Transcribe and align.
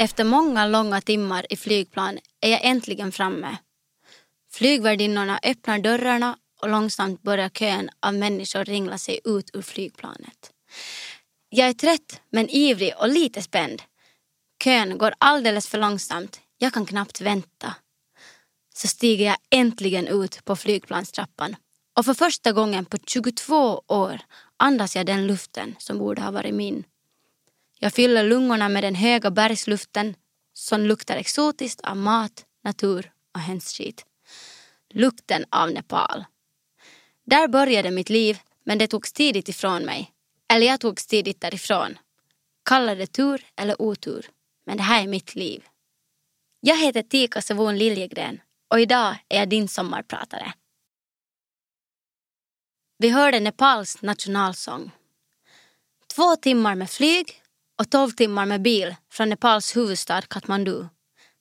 Efter 0.00 0.24
många 0.24 0.66
långa 0.66 1.00
timmar 1.00 1.46
i 1.50 1.56
flygplan 1.56 2.18
är 2.40 2.50
jag 2.50 2.64
äntligen 2.64 3.12
framme. 3.12 3.56
Flygvärdinnorna 4.52 5.40
öppnar 5.42 5.78
dörrarna 5.78 6.38
och 6.62 6.68
långsamt 6.68 7.22
börjar 7.22 7.48
kön 7.48 7.90
av 8.00 8.14
människor 8.14 8.64
ringla 8.64 8.98
sig 8.98 9.20
ut 9.24 9.50
ur 9.52 9.62
flygplanet. 9.62 10.52
Jag 11.48 11.68
är 11.68 11.72
trött 11.72 12.20
men 12.30 12.48
ivrig 12.48 12.92
och 12.98 13.08
lite 13.08 13.42
spänd. 13.42 13.82
Kön 14.64 14.98
går 14.98 15.14
alldeles 15.18 15.68
för 15.68 15.78
långsamt. 15.78 16.40
Jag 16.58 16.72
kan 16.72 16.86
knappt 16.86 17.20
vänta. 17.20 17.74
Så 18.74 18.88
stiger 18.88 19.26
jag 19.26 19.36
äntligen 19.50 20.08
ut 20.08 20.44
på 20.44 20.56
flygplanstrappan 20.56 21.56
och 21.98 22.04
för 22.04 22.14
första 22.14 22.52
gången 22.52 22.84
på 22.84 22.98
22 23.06 23.82
år 23.86 24.20
andas 24.56 24.96
jag 24.96 25.06
den 25.06 25.26
luften 25.26 25.76
som 25.78 25.98
borde 25.98 26.22
ha 26.22 26.30
varit 26.30 26.54
min. 26.54 26.84
Jag 27.82 27.92
fyller 27.92 28.24
lungorna 28.24 28.68
med 28.68 28.84
den 28.84 28.94
höga 28.94 29.30
bergsluften 29.30 30.14
som 30.52 30.80
luktar 30.80 31.16
exotiskt 31.16 31.80
av 31.80 31.96
mat, 31.96 32.44
natur 32.64 33.12
och 33.34 33.40
hönsskit. 33.40 34.06
Lukten 34.90 35.44
av 35.50 35.70
Nepal. 35.70 36.24
Där 37.26 37.48
började 37.48 37.90
mitt 37.90 38.10
liv 38.10 38.38
men 38.64 38.78
det 38.78 38.86
togs 38.86 39.12
tidigt 39.12 39.48
ifrån 39.48 39.82
mig. 39.82 40.12
Eller 40.52 40.66
jag 40.66 40.80
togs 40.80 41.06
tidigt 41.06 41.40
därifrån. 41.40 41.98
Kalla 42.64 42.94
det 42.94 43.06
tur 43.06 43.46
eller 43.56 43.82
otur. 43.82 44.30
Men 44.66 44.76
det 44.76 44.82
här 44.82 45.02
är 45.02 45.08
mitt 45.08 45.34
liv. 45.34 45.64
Jag 46.60 46.76
heter 46.76 47.02
Tika 47.02 47.42
Savon 47.42 47.78
Liljegren 47.78 48.40
och 48.68 48.80
idag 48.80 49.16
är 49.28 49.38
jag 49.38 49.48
din 49.48 49.68
sommarpratare. 49.68 50.52
Vi 52.98 53.08
hörde 53.08 53.40
Nepals 53.40 54.02
nationalsång. 54.02 54.90
Två 56.14 56.36
timmar 56.36 56.74
med 56.74 56.90
flyg 56.90 57.39
och 57.80 57.90
tolv 57.90 58.10
timmar 58.10 58.46
med 58.46 58.62
bil 58.62 58.96
från 59.12 59.28
Nepals 59.28 59.76
huvudstad 59.76 60.22
Kathmandu. 60.22 60.86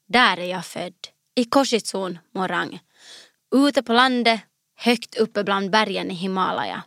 Där 0.08 0.40
är 0.40 0.45
jag 0.45 0.66
född, 0.66 0.94
i 1.36 1.45
Koshitsun, 1.45 2.20
Morang. 2.34 2.80
Ute 3.56 3.84
på 3.84 3.94
landet, 3.94 4.42
högt 4.76 5.16
uppe 5.16 5.44
bland 5.44 5.70
bergen 5.70 6.12
i 6.12 6.14
Himalaya. 6.14 6.84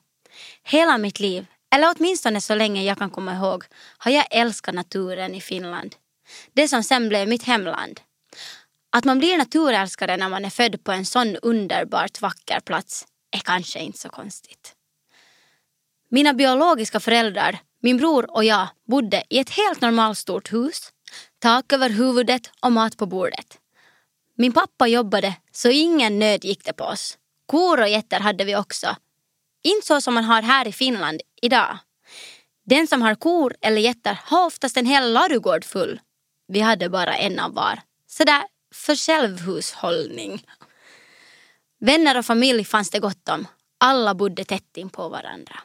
Hela 0.62 0.98
mitt 0.98 1.20
liv, 1.20 1.46
eller 1.74 1.94
åtminstone 1.96 2.40
så 2.40 2.54
länge 2.54 2.82
jag 2.82 2.98
kan 2.98 3.10
komma 3.10 3.34
ihåg, 3.34 3.64
har 3.98 4.10
jag 4.10 4.26
älskat 4.30 4.74
naturen 4.74 5.34
i 5.34 5.40
Finland. 5.40 5.96
Det 6.52 6.68
som 6.68 6.82
sen 6.82 7.08
blev 7.08 7.28
mitt 7.28 7.42
hemland. 7.42 8.00
Att 8.90 9.04
man 9.04 9.18
blir 9.18 9.38
naturälskare 9.38 10.16
när 10.16 10.28
man 10.28 10.44
är 10.44 10.50
född 10.50 10.84
på 10.84 10.92
en 10.92 11.06
sån 11.06 11.36
underbart 11.36 12.20
vacker 12.20 12.60
plats 12.60 13.06
är 13.30 13.40
kanske 13.40 13.78
inte 13.78 13.98
så 13.98 14.08
konstigt. 14.08 14.74
Mina 16.08 16.34
biologiska 16.34 17.00
föräldrar, 17.00 17.58
min 17.82 17.96
bror 17.96 18.36
och 18.36 18.44
jag 18.44 18.68
bodde 18.88 19.24
i 19.30 19.38
ett 19.38 19.50
helt 19.50 19.80
normalt 19.80 20.18
stort 20.18 20.52
hus, 20.52 20.92
tak 21.38 21.72
över 21.72 21.90
huvudet 21.90 22.50
och 22.60 22.72
mat 22.72 22.96
på 22.96 23.06
bordet. 23.06 23.58
Min 24.36 24.52
pappa 24.52 24.86
jobbade 24.86 25.34
så 25.52 25.68
ingen 25.68 26.18
nöd 26.18 26.44
gick 26.44 26.64
det 26.64 26.72
på 26.72 26.84
oss. 26.84 27.18
Kor 27.46 27.80
och 27.80 27.88
getter 27.88 28.20
hade 28.20 28.44
vi 28.44 28.56
också. 28.56 28.96
Inte 29.62 29.86
så 29.86 30.00
som 30.00 30.14
man 30.14 30.24
har 30.24 30.42
här 30.42 30.68
i 30.68 30.72
Finland 30.72 31.20
idag. 31.42 31.78
Den 32.64 32.86
som 32.86 33.02
har 33.02 33.14
kor 33.14 33.54
eller 33.60 33.80
getter 33.80 34.20
har 34.24 34.46
oftast 34.46 34.76
en 34.76 34.86
hel 34.86 35.12
ladugård 35.12 35.64
full. 35.64 36.00
Vi 36.48 36.60
hade 36.60 36.88
bara 36.88 37.16
en 37.16 37.38
av 37.38 37.54
var. 37.54 37.80
Sådär 38.06 38.42
för 38.74 38.96
självhushållning. 38.96 40.46
Vänner 41.80 42.18
och 42.18 42.26
familj 42.26 42.64
fanns 42.64 42.90
det 42.90 42.98
gott 42.98 43.28
om. 43.28 43.46
Alla 43.80 44.14
bodde 44.14 44.44
tätt 44.44 44.76
in 44.76 44.90
på 44.90 45.08
varandra. 45.08 45.60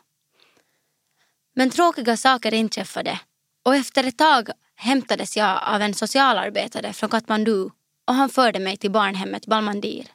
Men 1.57 1.69
tråkiga 1.69 2.17
saker 2.17 2.53
inträffade 2.53 3.19
och 3.65 3.75
efter 3.75 4.03
ett 4.03 4.17
tag 4.17 4.49
hämtades 4.75 5.37
jag 5.37 5.59
av 5.63 5.81
en 5.81 5.93
socialarbetare 5.93 6.93
från 6.93 7.09
Kathmandu 7.09 7.69
och 8.07 8.13
han 8.13 8.29
förde 8.29 8.59
mig 8.59 8.77
till 8.77 8.91
barnhemmet 8.91 9.45
Balmandir. 9.45 10.05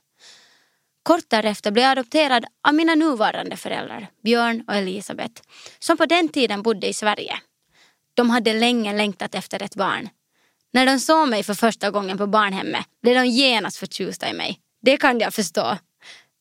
Kort 1.02 1.24
därefter 1.28 1.70
blev 1.70 1.82
jag 1.82 1.92
adopterad 1.92 2.44
av 2.68 2.74
mina 2.74 2.94
nuvarande 2.94 3.56
föräldrar, 3.56 4.06
Björn 4.24 4.64
och 4.68 4.74
Elisabeth, 4.74 5.42
som 5.78 5.96
på 5.96 6.06
den 6.06 6.28
tiden 6.28 6.62
bodde 6.62 6.88
i 6.88 6.92
Sverige. 6.92 7.34
De 8.14 8.30
hade 8.30 8.52
länge 8.52 8.96
längtat 8.96 9.34
efter 9.34 9.62
ett 9.62 9.76
barn. 9.76 10.08
När 10.72 10.86
de 10.86 10.98
såg 10.98 11.28
mig 11.28 11.42
för 11.42 11.54
första 11.54 11.90
gången 11.90 12.18
på 12.18 12.26
barnhemmet 12.26 12.86
blev 13.02 13.14
de 13.14 13.26
genast 13.26 13.76
förtjusta 13.76 14.30
i 14.30 14.32
mig. 14.32 14.60
Det 14.82 14.96
kan 14.96 15.20
jag 15.20 15.34
förstå. 15.34 15.78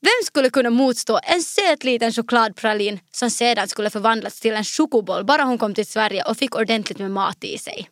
Vem 0.01 0.25
skulle 0.25 0.49
kunna 0.49 0.69
motstå 0.69 1.19
en 1.23 1.41
söt 1.41 1.83
liten 1.83 2.11
chokladpralin 2.11 2.99
som 3.11 3.29
sedan 3.29 3.67
skulle 3.67 3.89
förvandlas 3.89 4.39
till 4.39 4.53
en 4.53 4.63
chokoboll 4.63 5.25
bara 5.25 5.43
hon 5.43 5.57
kom 5.57 5.73
till 5.73 5.85
Sverige 5.85 6.23
och 6.23 6.37
fick 6.37 6.55
ordentligt 6.55 6.99
med 6.99 7.11
mat 7.11 7.43
i 7.43 7.57
sig? 7.57 7.89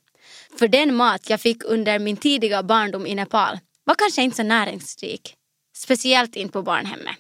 För 0.59 0.67
den 0.67 0.95
mat 0.95 1.29
jag 1.29 1.41
fick 1.41 1.63
under 1.63 1.99
min 1.99 2.17
tidiga 2.17 2.63
barndom 2.63 3.07
i 3.07 3.15
Nepal 3.15 3.59
var 3.83 3.95
kanske 3.95 4.21
inte 4.21 4.37
så 4.37 4.43
näringsrik. 4.43 5.35
Speciellt 5.75 6.35
inte 6.35 6.53
på 6.53 6.61
barnhemmet. 6.61 7.15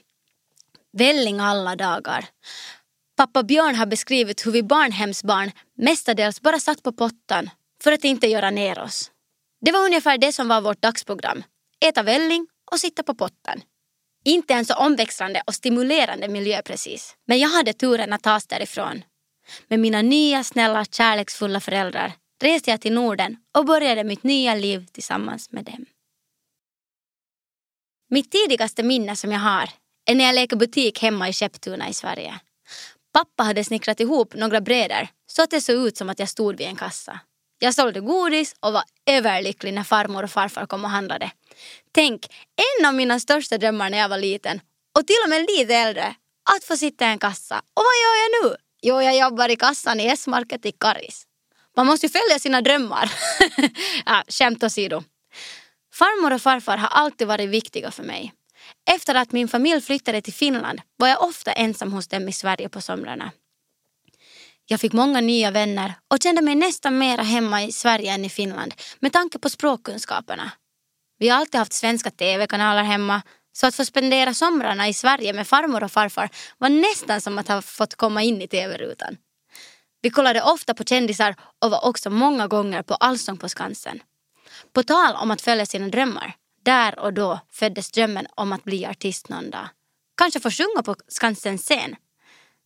Välling 0.97 1.39
alla 1.39 1.75
dagar. 1.75 2.25
Pappa 3.17 3.43
Björn 3.43 3.75
har 3.75 3.85
beskrivit 3.85 4.45
hur 4.45 4.51
vi 4.51 4.63
barnhemsbarn 4.63 5.51
mestadels 5.77 6.41
bara 6.41 6.59
satt 6.59 6.83
på 6.83 6.91
pottan 6.91 7.49
för 7.83 7.91
att 7.91 8.03
inte 8.03 8.27
göra 8.27 8.49
ner 8.51 8.79
oss. 8.79 9.11
Det 9.61 9.71
var 9.71 9.85
ungefär 9.85 10.17
det 10.17 10.33
som 10.33 10.47
var 10.47 10.61
vårt 10.61 10.81
dagsprogram. 10.81 11.43
Äta 11.85 12.03
välling 12.03 12.47
och 12.71 12.79
sitta 12.79 13.03
på 13.03 13.15
pottan. 13.15 13.61
Inte 14.29 14.53
en 14.53 14.65
så 14.65 14.73
omväxlande 14.73 15.41
och 15.47 15.55
stimulerande 15.55 16.27
miljö 16.27 16.61
precis. 16.61 17.15
Men 17.27 17.39
jag 17.39 17.49
hade 17.49 17.73
turen 17.73 18.13
att 18.13 18.23
tas 18.23 18.47
därifrån. 18.47 19.03
Med 19.67 19.79
mina 19.79 20.01
nya, 20.01 20.43
snälla, 20.43 20.85
kärleksfulla 20.85 21.59
föräldrar 21.59 22.13
reste 22.41 22.71
jag 22.71 22.81
till 22.81 22.93
Norden 22.93 23.37
och 23.57 23.65
började 23.65 24.03
mitt 24.03 24.23
nya 24.23 24.55
liv 24.55 24.87
tillsammans 24.91 25.51
med 25.51 25.65
dem. 25.65 25.85
Mitt 28.09 28.31
tidigaste 28.31 28.83
minne 28.83 29.15
som 29.15 29.31
jag 29.31 29.39
har 29.39 29.69
är 30.05 30.15
när 30.15 30.25
jag 30.25 30.35
leker 30.35 30.55
butik 30.55 31.01
hemma 31.01 31.29
i 31.29 31.33
Skepptuna 31.33 31.89
i 31.89 31.93
Sverige. 31.93 32.39
Pappa 33.13 33.43
hade 33.43 33.63
snickrat 33.63 33.99
ihop 33.99 34.33
några 34.33 34.61
brädor 34.61 35.07
så 35.27 35.41
att 35.41 35.49
det 35.49 35.61
såg 35.61 35.87
ut 35.87 35.97
som 35.97 36.09
att 36.09 36.19
jag 36.19 36.29
stod 36.29 36.57
vid 36.57 36.67
en 36.67 36.75
kassa. 36.75 37.19
Jag 37.59 37.75
sålde 37.75 37.99
godis 37.99 38.55
och 38.59 38.73
var 38.73 38.83
överlycklig 39.05 39.73
när 39.73 39.83
farmor 39.83 40.23
och 40.23 40.31
farfar 40.31 40.65
kom 40.65 40.83
och 40.83 40.89
handlade. 40.89 41.31
Tänk, 41.91 42.25
en 42.79 42.85
av 42.85 42.93
mina 42.93 43.19
största 43.19 43.57
drömmar 43.57 43.89
när 43.89 43.97
jag 43.97 44.09
var 44.09 44.17
liten 44.17 44.61
och 44.99 45.07
till 45.07 45.15
och 45.23 45.29
med 45.29 45.45
lite 45.57 45.75
äldre, 45.75 46.15
att 46.55 46.63
få 46.63 46.77
sitta 46.77 47.05
i 47.05 47.07
en 47.07 47.19
kassa. 47.19 47.57
Och 47.57 47.83
vad 47.83 47.95
gör 48.03 48.15
jag 48.23 48.43
nu? 48.43 48.55
Jo, 48.81 49.01
jag 49.01 49.17
jobbar 49.17 49.49
i 49.49 49.55
kassan 49.55 49.99
i 49.99 50.07
S-market 50.07 50.65
i 50.65 50.71
Karis. 50.71 51.23
Man 51.75 51.85
måste 51.85 52.05
ju 52.05 52.09
följa 52.09 52.39
sina 52.39 52.61
drömmar. 52.61 53.11
ja, 54.05 54.23
skämt 54.27 54.63
åsido. 54.63 55.03
Farmor 55.93 56.33
och 56.33 56.41
farfar 56.41 56.77
har 56.77 56.87
alltid 56.87 57.27
varit 57.27 57.49
viktiga 57.49 57.91
för 57.91 58.03
mig. 58.03 58.33
Efter 58.91 59.15
att 59.15 59.31
min 59.31 59.47
familj 59.47 59.81
flyttade 59.81 60.21
till 60.21 60.33
Finland 60.33 60.81
var 60.97 61.07
jag 61.07 61.23
ofta 61.23 61.51
ensam 61.51 61.93
hos 61.93 62.07
dem 62.07 62.29
i 62.29 62.33
Sverige 62.33 62.69
på 62.69 62.81
somrarna. 62.81 63.31
Jag 64.65 64.79
fick 64.79 64.93
många 64.93 65.21
nya 65.21 65.51
vänner 65.51 65.93
och 66.07 66.17
kände 66.23 66.41
mig 66.41 66.55
nästan 66.55 66.97
mera 66.97 67.23
hemma 67.23 67.63
i 67.63 67.71
Sverige 67.71 68.13
än 68.13 68.25
i 68.25 68.29
Finland 68.29 68.73
med 68.99 69.13
tanke 69.13 69.39
på 69.39 69.49
språkkunskaperna. 69.49 70.51
Vi 71.19 71.29
har 71.29 71.39
alltid 71.39 71.59
haft 71.59 71.73
svenska 71.73 72.11
tv-kanaler 72.11 72.83
hemma 72.83 73.21
så 73.51 73.67
att 73.67 73.75
få 73.75 73.85
spendera 73.85 74.33
somrarna 74.33 74.87
i 74.87 74.93
Sverige 74.93 75.33
med 75.33 75.47
farmor 75.47 75.83
och 75.83 75.91
farfar 75.91 76.29
var 76.57 76.69
nästan 76.69 77.21
som 77.21 77.37
att 77.37 77.47
ha 77.47 77.61
fått 77.61 77.95
komma 77.95 78.23
in 78.23 78.41
i 78.41 78.47
tv-rutan. 78.47 79.17
Vi 80.01 80.09
kollade 80.09 80.41
ofta 80.41 80.73
på 80.73 80.83
kändisar 80.83 81.35
och 81.61 81.71
var 81.71 81.85
också 81.85 82.09
många 82.09 82.47
gånger 82.47 82.81
på 82.81 82.93
Allsång 82.93 83.37
på 83.37 83.49
Skansen. 83.49 83.99
På 84.73 84.83
tal 84.83 85.15
om 85.15 85.31
att 85.31 85.41
följa 85.41 85.65
sina 85.65 85.87
drömmar, 85.87 86.33
där 86.65 86.99
och 86.99 87.13
då 87.13 87.39
föddes 87.51 87.91
drömmen 87.91 88.27
om 88.35 88.53
att 88.53 88.63
bli 88.63 88.85
artist 88.85 89.29
någon 89.29 89.49
dag. 89.49 89.69
Kanske 90.17 90.39
få 90.39 90.51
sjunga 90.51 90.83
på 90.83 90.95
Skansens 91.07 91.61
scen. 91.61 91.95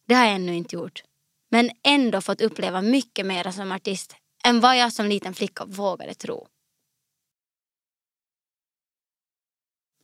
Det 0.07 0.15
har 0.15 0.25
jag 0.25 0.35
ännu 0.35 0.55
inte 0.55 0.75
gjort. 0.75 1.03
Men 1.51 1.71
ändå 1.83 2.21
fått 2.21 2.41
uppleva 2.41 2.81
mycket 2.81 3.25
mer 3.25 3.51
som 3.51 3.71
artist 3.71 4.15
än 4.45 4.59
vad 4.59 4.77
jag 4.77 4.93
som 4.93 5.05
liten 5.05 5.33
flicka 5.33 5.65
vågade 5.65 6.13
tro. 6.13 6.47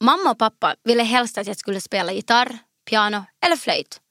Mamma 0.04 0.31
och 0.31 0.40
pappa 0.40 0.75
ville 0.84 1.04
helst 1.04 1.38
att 1.38 1.48
jag 1.48 1.57
skulle 1.57 1.81
spela 1.81 2.12
gitarr, 2.12 2.57
piano 2.90 3.25
eller 3.46 3.56
flöjt. 3.56 4.01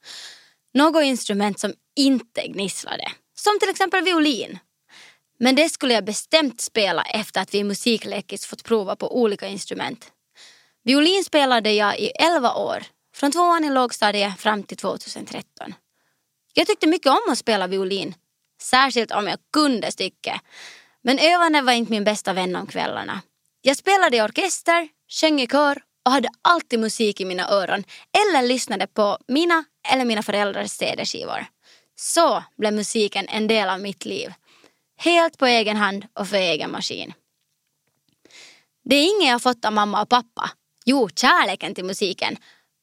Något 0.75 1.05
instrument 1.05 1.61
som 1.61 1.75
inte 1.97 2.49
gnisslade. 2.49 3.05
Som 3.35 3.59
till 3.61 3.69
exempel 3.69 4.05
violin. 4.05 4.59
Men 5.39 5.55
det 5.55 5.69
skulle 5.69 5.95
jag 5.95 6.05
bestämt 6.05 6.61
spela 6.61 7.03
efter 7.03 7.41
att 7.41 7.55
vi 7.55 7.59
i 7.59 7.65
musiklekis 7.65 8.47
fått 8.47 8.65
prova 8.65 8.97
på 8.97 9.21
olika 9.23 9.47
instrument. 9.47 10.13
Violin 10.85 11.25
spelade 11.25 11.73
jag 11.73 11.99
i 11.99 12.07
11 12.07 12.55
år, 12.55 12.85
från 13.17 13.33
tvåan 13.33 13.65
i 13.65 13.71
lågstadiet 13.71 14.41
fram 14.41 14.63
till 14.63 14.77
2013. 14.77 15.75
Jag 16.55 16.67
tyckte 16.67 16.87
mycket 16.87 17.13
om 17.13 17.33
att 17.33 17.39
spela 17.39 17.67
violin, 17.67 18.15
särskilt 18.63 19.11
om 19.11 19.27
jag 19.27 19.39
kunde 19.53 19.93
stycke. 19.93 20.41
Men 21.03 21.19
övande 21.19 21.63
var 21.63 21.73
inte 21.73 21.93
min 21.93 22.05
bästa 22.05 22.33
vän 22.33 22.57
om 22.57 22.67
kvällarna. 22.67 23.23
Jag 23.61 23.77
spelade 23.77 24.17
i 24.17 24.23
orkester, 24.23 24.89
sjöng 25.09 25.41
i 25.41 25.47
kör 25.47 25.83
och 26.05 26.13
hade 26.13 26.29
alltid 26.43 26.79
musik 26.79 27.21
i 27.21 27.25
mina 27.25 27.49
öron 27.49 27.85
eller 28.25 28.43
lyssnade 28.43 28.87
på 28.87 29.19
mina 29.29 29.65
eller 29.93 30.05
mina 30.05 30.23
föräldrars 30.23 30.71
CD-skivor. 30.71 31.47
Så 31.97 32.45
blev 32.57 32.73
musiken 32.73 33.29
en 33.29 33.47
del 33.47 33.69
av 33.69 33.81
mitt 33.81 34.05
liv. 34.05 34.33
Helt 34.97 35.39
på 35.39 35.47
egen 35.47 35.77
hand 35.77 36.07
och 36.15 36.29
för 36.29 36.37
egen 36.37 36.71
maskin. 36.71 37.13
Det 38.85 38.97
är 38.97 39.05
inget 39.05 39.29
jag 39.29 39.43
fått 39.43 39.65
av 39.65 39.73
mamma 39.73 40.03
och 40.03 40.09
pappa. 40.09 40.51
Jo, 40.85 41.09
kärleken 41.09 41.75
till 41.75 41.85
musiken. 41.85 42.37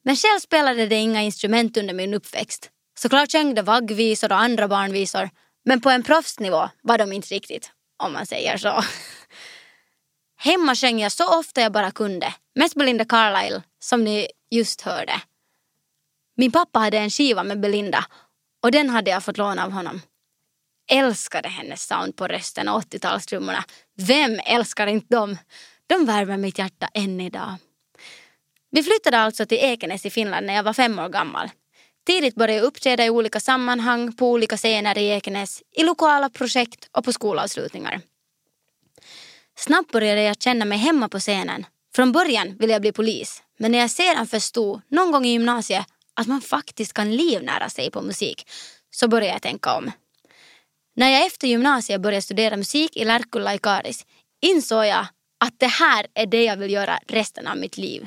Men 0.04 0.16
själv 0.16 0.40
spelade 0.40 0.86
det 0.86 0.96
inga 0.96 1.22
instrument 1.22 1.76
under 1.76 1.94
min 1.94 2.14
uppväxt. 2.14 2.70
Såklart 2.98 3.32
sjöng 3.32 3.54
det 3.54 3.62
vaggvisor 3.62 4.32
och 4.32 4.38
andra 4.38 4.68
barnvisor. 4.68 5.30
Men 5.64 5.80
på 5.80 5.90
en 5.90 6.02
proffsnivå 6.02 6.68
var 6.82 6.98
de 6.98 7.12
inte 7.12 7.34
riktigt, 7.34 7.70
om 7.96 8.12
man 8.12 8.26
säger 8.26 8.56
så. 8.56 8.84
Hemma 10.46 10.74
sjöng 10.74 11.00
jag 11.00 11.12
så 11.12 11.38
ofta 11.38 11.60
jag 11.60 11.72
bara 11.72 11.90
kunde. 11.90 12.34
Mest 12.54 12.74
Belinda 12.74 13.04
Carlisle, 13.04 13.62
som 13.78 14.04
ni 14.04 14.28
just 14.50 14.80
hörde. 14.80 15.20
Min 16.36 16.52
pappa 16.52 16.78
hade 16.78 16.98
en 16.98 17.10
skiva 17.10 17.44
med 17.44 17.60
Belinda 17.60 18.04
och 18.62 18.70
den 18.70 18.90
hade 18.90 19.10
jag 19.10 19.24
fått 19.24 19.38
låna 19.38 19.64
av 19.64 19.70
honom. 19.70 20.00
Älskade 20.90 21.48
hennes 21.48 21.86
sound 21.86 22.16
på 22.16 22.26
rösten 22.26 22.68
och 22.68 22.82
80-talstrummorna. 22.82 23.62
Vem 23.96 24.40
älskar 24.46 24.86
inte 24.86 25.14
dem? 25.14 25.38
De 25.86 26.06
värmer 26.06 26.36
mitt 26.36 26.58
hjärta 26.58 26.88
än 26.94 27.20
idag. 27.20 27.54
Vi 28.70 28.82
flyttade 28.82 29.18
alltså 29.18 29.46
till 29.46 29.58
Ekenäs 29.60 30.06
i 30.06 30.10
Finland 30.10 30.46
när 30.46 30.54
jag 30.54 30.62
var 30.62 30.72
fem 30.72 30.98
år 30.98 31.08
gammal. 31.08 31.50
Tidigt 32.06 32.34
började 32.34 32.54
jag 32.54 32.64
uppträda 32.64 33.04
i 33.04 33.10
olika 33.10 33.40
sammanhang, 33.40 34.12
på 34.12 34.30
olika 34.30 34.56
scener 34.56 34.98
i 34.98 35.08
Ekenäs, 35.08 35.62
i 35.72 35.82
lokala 35.82 36.30
projekt 36.30 36.88
och 36.92 37.04
på 37.04 37.12
skolavslutningar. 37.12 38.00
Snabbt 39.58 39.92
började 39.92 40.22
jag 40.22 40.42
känna 40.42 40.64
mig 40.64 40.78
hemma 40.78 41.08
på 41.08 41.18
scenen. 41.18 41.66
Från 41.94 42.12
början 42.12 42.56
ville 42.56 42.72
jag 42.72 42.82
bli 42.82 42.92
polis, 42.92 43.42
men 43.58 43.72
när 43.72 43.78
jag 43.78 43.90
sedan 43.90 44.26
förstod, 44.26 44.80
någon 44.88 45.12
gång 45.12 45.24
i 45.24 45.32
gymnasiet, 45.32 45.86
att 46.14 46.26
man 46.26 46.40
faktiskt 46.40 46.92
kan 46.92 47.16
livnära 47.16 47.68
sig 47.68 47.90
på 47.90 48.02
musik, 48.02 48.50
så 48.90 49.08
började 49.08 49.32
jag 49.32 49.42
tänka 49.42 49.76
om. 49.76 49.92
När 50.96 51.10
jag 51.10 51.26
efter 51.26 51.48
gymnasiet 51.48 52.00
började 52.00 52.22
studera 52.22 52.56
musik 52.56 52.96
i 52.96 53.04
Lärkulla 53.04 53.54
i 53.54 53.58
Karis 53.58 54.06
insåg 54.40 54.86
jag 54.86 55.06
att 55.40 55.58
det 55.58 55.66
här 55.66 56.06
är 56.14 56.26
det 56.26 56.44
jag 56.44 56.56
vill 56.56 56.70
göra 56.70 56.98
resten 57.06 57.46
av 57.46 57.56
mitt 57.56 57.76
liv. 57.76 58.06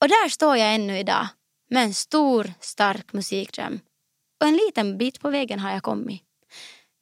Och 0.00 0.08
där 0.08 0.28
står 0.28 0.56
jag 0.56 0.74
ännu 0.74 0.98
idag 0.98 1.28
med 1.70 1.82
en 1.82 1.94
stor, 1.94 2.52
stark 2.60 3.12
musikdröm. 3.12 3.80
Och 4.40 4.46
en 4.46 4.56
liten 4.56 4.98
bit 4.98 5.20
på 5.20 5.30
vägen 5.30 5.58
har 5.58 5.72
jag 5.72 5.82
kommit. 5.82 6.22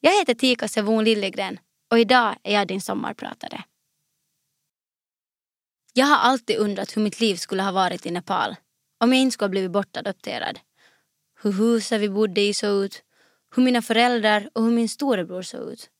Jag 0.00 0.18
heter 0.18 0.34
Tika 0.34 0.68
Sevon 0.68 1.04
Liljegren 1.04 1.58
och 1.92 1.98
idag 1.98 2.36
är 2.42 2.54
jag 2.54 2.68
din 2.68 2.80
sommarpratare. 2.80 3.64
Jag 5.92 6.06
har 6.06 6.16
alltid 6.16 6.56
undrat 6.56 6.96
hur 6.96 7.02
mitt 7.02 7.20
liv 7.20 7.36
skulle 7.36 7.62
ha 7.62 7.72
varit 7.72 8.06
i 8.06 8.10
Nepal 8.10 8.56
om 9.00 9.12
jag 9.12 9.22
inte 9.22 9.32
skulle 9.32 9.46
ha 9.46 9.50
blivit 9.50 9.70
bortadopterad. 9.70 10.58
Hur 11.42 11.52
huset 11.52 12.00
vi 12.00 12.08
bodde 12.08 12.40
i 12.40 12.54
såg 12.54 12.84
ut, 12.84 13.02
hur 13.54 13.62
mina 13.62 13.82
föräldrar 13.82 14.50
och 14.54 14.62
hur 14.62 14.70
min 14.70 14.88
storebror 14.88 15.42
såg 15.42 15.72
ut. 15.72 15.90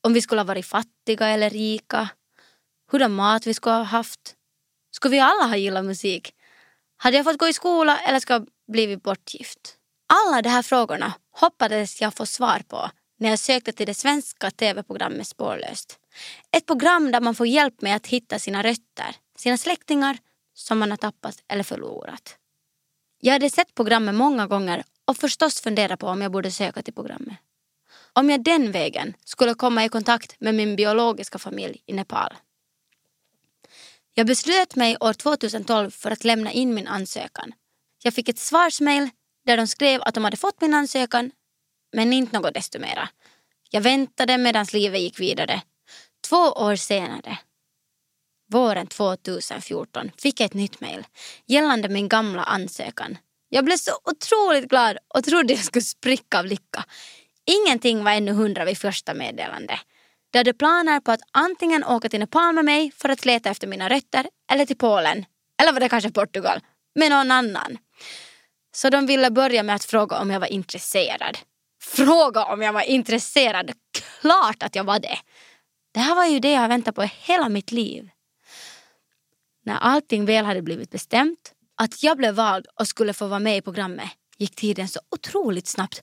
Om 0.00 0.12
vi 0.12 0.22
skulle 0.22 0.40
ha 0.40 0.46
varit 0.46 0.66
fattiga 0.66 1.28
eller 1.28 1.50
rika, 1.50 2.08
hurdan 2.90 3.12
mat 3.12 3.46
vi 3.46 3.54
skulle 3.54 3.74
ha 3.74 3.82
haft. 3.82 4.34
Skulle 4.90 5.12
vi 5.12 5.20
alla 5.20 5.44
ha 5.44 5.56
gillat 5.56 5.84
musik? 5.84 6.34
Hade 6.96 7.16
jag 7.16 7.24
fått 7.24 7.38
gå 7.38 7.48
i 7.48 7.52
skola 7.52 7.98
eller 7.98 8.20
skulle 8.20 8.38
jag 8.38 8.48
blivit 8.72 9.02
bortgift? 9.02 9.76
Alla 10.06 10.42
de 10.42 10.48
här 10.48 10.62
frågorna 10.62 11.12
hoppades 11.30 12.00
jag 12.00 12.14
få 12.14 12.26
svar 12.26 12.62
på 12.68 12.90
när 13.16 13.30
jag 13.30 13.38
sökte 13.38 13.72
till 13.72 13.86
det 13.86 13.94
svenska 13.94 14.50
tv-programmet 14.50 15.26
Spårlöst. 15.26 15.98
Ett 16.50 16.66
program 16.66 17.12
där 17.12 17.20
man 17.20 17.34
får 17.34 17.46
hjälp 17.46 17.82
med 17.82 17.96
att 17.96 18.06
hitta 18.06 18.38
sina 18.38 18.62
rötter, 18.62 19.16
sina 19.36 19.56
släktingar 19.56 20.18
som 20.54 20.78
man 20.78 20.90
har 20.90 20.96
tappat 20.96 21.42
eller 21.48 21.62
förlorat. 21.62 22.36
Jag 23.20 23.32
hade 23.32 23.50
sett 23.50 23.74
programmet 23.74 24.14
många 24.14 24.46
gånger 24.46 24.84
och 25.04 25.16
förstås 25.16 25.60
funderat 25.60 26.00
på 26.00 26.06
om 26.06 26.22
jag 26.22 26.32
borde 26.32 26.50
söka 26.50 26.82
till 26.82 26.94
programmet. 26.94 27.36
Om 28.12 28.30
jag 28.30 28.44
den 28.44 28.72
vägen 28.72 29.14
skulle 29.24 29.54
komma 29.54 29.84
i 29.84 29.88
kontakt 29.88 30.40
med 30.40 30.54
min 30.54 30.76
biologiska 30.76 31.38
familj 31.38 31.82
i 31.86 31.92
Nepal. 31.92 32.34
Jag 34.14 34.26
beslöt 34.26 34.76
mig 34.76 34.96
år 35.00 35.12
2012 35.12 35.90
för 35.90 36.10
att 36.10 36.24
lämna 36.24 36.52
in 36.52 36.74
min 36.74 36.86
ansökan. 36.86 37.52
Jag 38.02 38.14
fick 38.14 38.28
ett 38.28 38.38
svarsmail 38.38 39.10
där 39.46 39.56
de 39.56 39.66
skrev 39.66 40.02
att 40.02 40.14
de 40.14 40.24
hade 40.24 40.36
fått 40.36 40.60
min 40.60 40.74
ansökan 40.74 41.30
men 41.96 42.12
inte 42.12 42.38
något 42.38 42.54
desto 42.54 42.78
mera. 42.78 43.08
Jag 43.70 43.80
väntade 43.80 44.38
medan 44.38 44.66
livet 44.72 45.00
gick 45.00 45.20
vidare. 45.20 45.62
Två 46.28 46.36
år 46.36 46.76
senare, 46.76 47.38
våren 48.52 48.86
2014, 48.86 50.10
fick 50.18 50.40
jag 50.40 50.46
ett 50.46 50.54
nytt 50.54 50.80
mejl 50.80 51.04
gällande 51.46 51.88
min 51.88 52.08
gamla 52.08 52.42
ansökan. 52.42 53.18
Jag 53.48 53.64
blev 53.64 53.76
så 53.76 53.92
otroligt 54.04 54.68
glad 54.68 54.98
och 55.08 55.24
trodde 55.24 55.54
jag 55.54 55.64
skulle 55.64 55.82
spricka 55.82 56.38
av 56.38 56.46
lycka. 56.46 56.84
Ingenting 57.46 58.04
var 58.04 58.12
ännu 58.12 58.32
hundra 58.32 58.64
vid 58.64 58.78
första 58.78 59.14
meddelandet. 59.14 59.80
De 60.30 60.38
hade 60.38 60.54
planer 60.54 61.00
på 61.00 61.12
att 61.12 61.20
antingen 61.30 61.84
åka 61.84 62.08
till 62.08 62.20
Nepal 62.20 62.54
med 62.54 62.64
mig 62.64 62.92
för 62.96 63.08
att 63.08 63.24
leta 63.24 63.50
efter 63.50 63.66
mina 63.66 63.88
rötter 63.88 64.26
eller 64.52 64.66
till 64.66 64.78
Polen, 64.78 65.24
eller 65.62 65.72
var 65.72 65.80
det 65.80 65.88
kanske 65.88 66.10
Portugal, 66.10 66.60
med 66.94 67.10
någon 67.10 67.30
annan. 67.30 67.78
Så 68.74 68.90
de 68.90 69.06
ville 69.06 69.30
börja 69.30 69.62
med 69.62 69.74
att 69.74 69.84
fråga 69.84 70.18
om 70.18 70.30
jag 70.30 70.40
var 70.40 70.52
intresserad. 70.52 71.38
Fråga 71.86 72.44
om 72.44 72.62
jag 72.62 72.72
var 72.72 72.82
intresserad. 72.82 73.72
Klart 74.20 74.62
att 74.62 74.74
jag 74.74 74.84
var 74.84 74.98
det. 74.98 75.18
Det 75.94 76.00
här 76.00 76.14
var 76.14 76.26
ju 76.26 76.38
det 76.38 76.52
jag 76.52 76.68
väntat 76.68 76.94
på 76.94 77.02
hela 77.02 77.48
mitt 77.48 77.72
liv. 77.72 78.10
När 79.64 79.76
allting 79.76 80.24
väl 80.24 80.44
hade 80.44 80.62
blivit 80.62 80.90
bestämt, 80.90 81.52
att 81.76 82.02
jag 82.02 82.16
blev 82.16 82.34
vald 82.34 82.66
och 82.80 82.88
skulle 82.88 83.12
få 83.12 83.26
vara 83.26 83.40
med 83.40 83.56
i 83.56 83.62
programmet, 83.62 84.10
gick 84.38 84.56
tiden 84.56 84.88
så 84.88 85.00
otroligt 85.10 85.68
snabbt. 85.68 86.02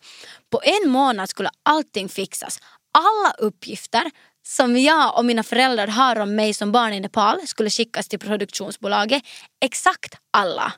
På 0.49 0.61
en 0.63 0.89
månad 0.89 1.29
skulle 1.29 1.49
allting 1.63 2.09
fixas. 2.09 2.59
Alla 2.91 3.33
uppgifter 3.37 4.11
som 4.45 4.77
jag 4.77 5.17
och 5.17 5.25
mina 5.25 5.43
föräldrar 5.43 5.87
har 5.87 6.19
om 6.19 6.35
mig 6.35 6.53
som 6.53 6.71
barn 6.71 6.93
i 6.93 6.99
Nepal 6.99 7.47
skulle 7.47 7.69
skickas 7.69 8.07
till 8.07 8.19
produktionsbolaget. 8.19 9.23
Exakt 9.65 10.15
alla. 10.31 10.73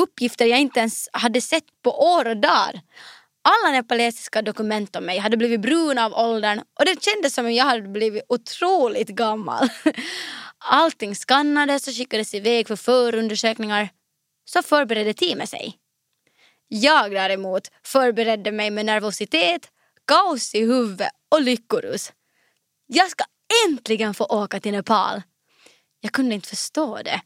Uppgifter 0.00 0.46
jag 0.46 0.60
inte 0.60 0.80
ens 0.80 1.08
hade 1.12 1.40
sett 1.40 1.64
på 1.82 2.16
år 2.16 2.28
och 2.28 2.36
dagar. 2.36 2.80
Alla 3.48 3.72
nepalesiska 3.72 4.42
dokument 4.42 4.96
om 4.96 5.04
mig 5.04 5.18
hade 5.18 5.36
blivit 5.36 5.60
bruna 5.60 6.04
av 6.04 6.14
åldern 6.14 6.60
och 6.78 6.84
det 6.84 7.02
kändes 7.02 7.34
som 7.34 7.46
om 7.46 7.52
jag 7.52 7.64
hade 7.64 7.88
blivit 7.88 8.22
otroligt 8.28 9.08
gammal. 9.08 9.68
Allting 10.58 11.16
skannades 11.16 11.88
och 11.88 11.94
skickades 11.94 12.34
iväg 12.34 12.68
för 12.68 12.76
förundersökningar. 12.76 13.88
Så 14.44 14.62
förberedde 14.62 15.14
teamet 15.14 15.48
sig. 15.48 15.76
Jag 16.68 17.10
däremot 17.10 17.62
förberedde 17.84 18.52
mig 18.52 18.70
med 18.70 18.86
nervositet, 18.86 19.68
kaos 20.06 20.54
i 20.54 20.60
huvudet 20.60 21.10
och 21.28 21.42
lyckorus. 21.42 22.12
Jag 22.86 23.10
ska 23.10 23.24
äntligen 23.68 24.14
få 24.14 24.24
åka 24.24 24.60
till 24.60 24.72
Nepal. 24.72 25.22
Jag 26.00 26.12
kunde 26.12 26.34
inte 26.34 26.48
förstå 26.48 27.02
det. 27.02 27.20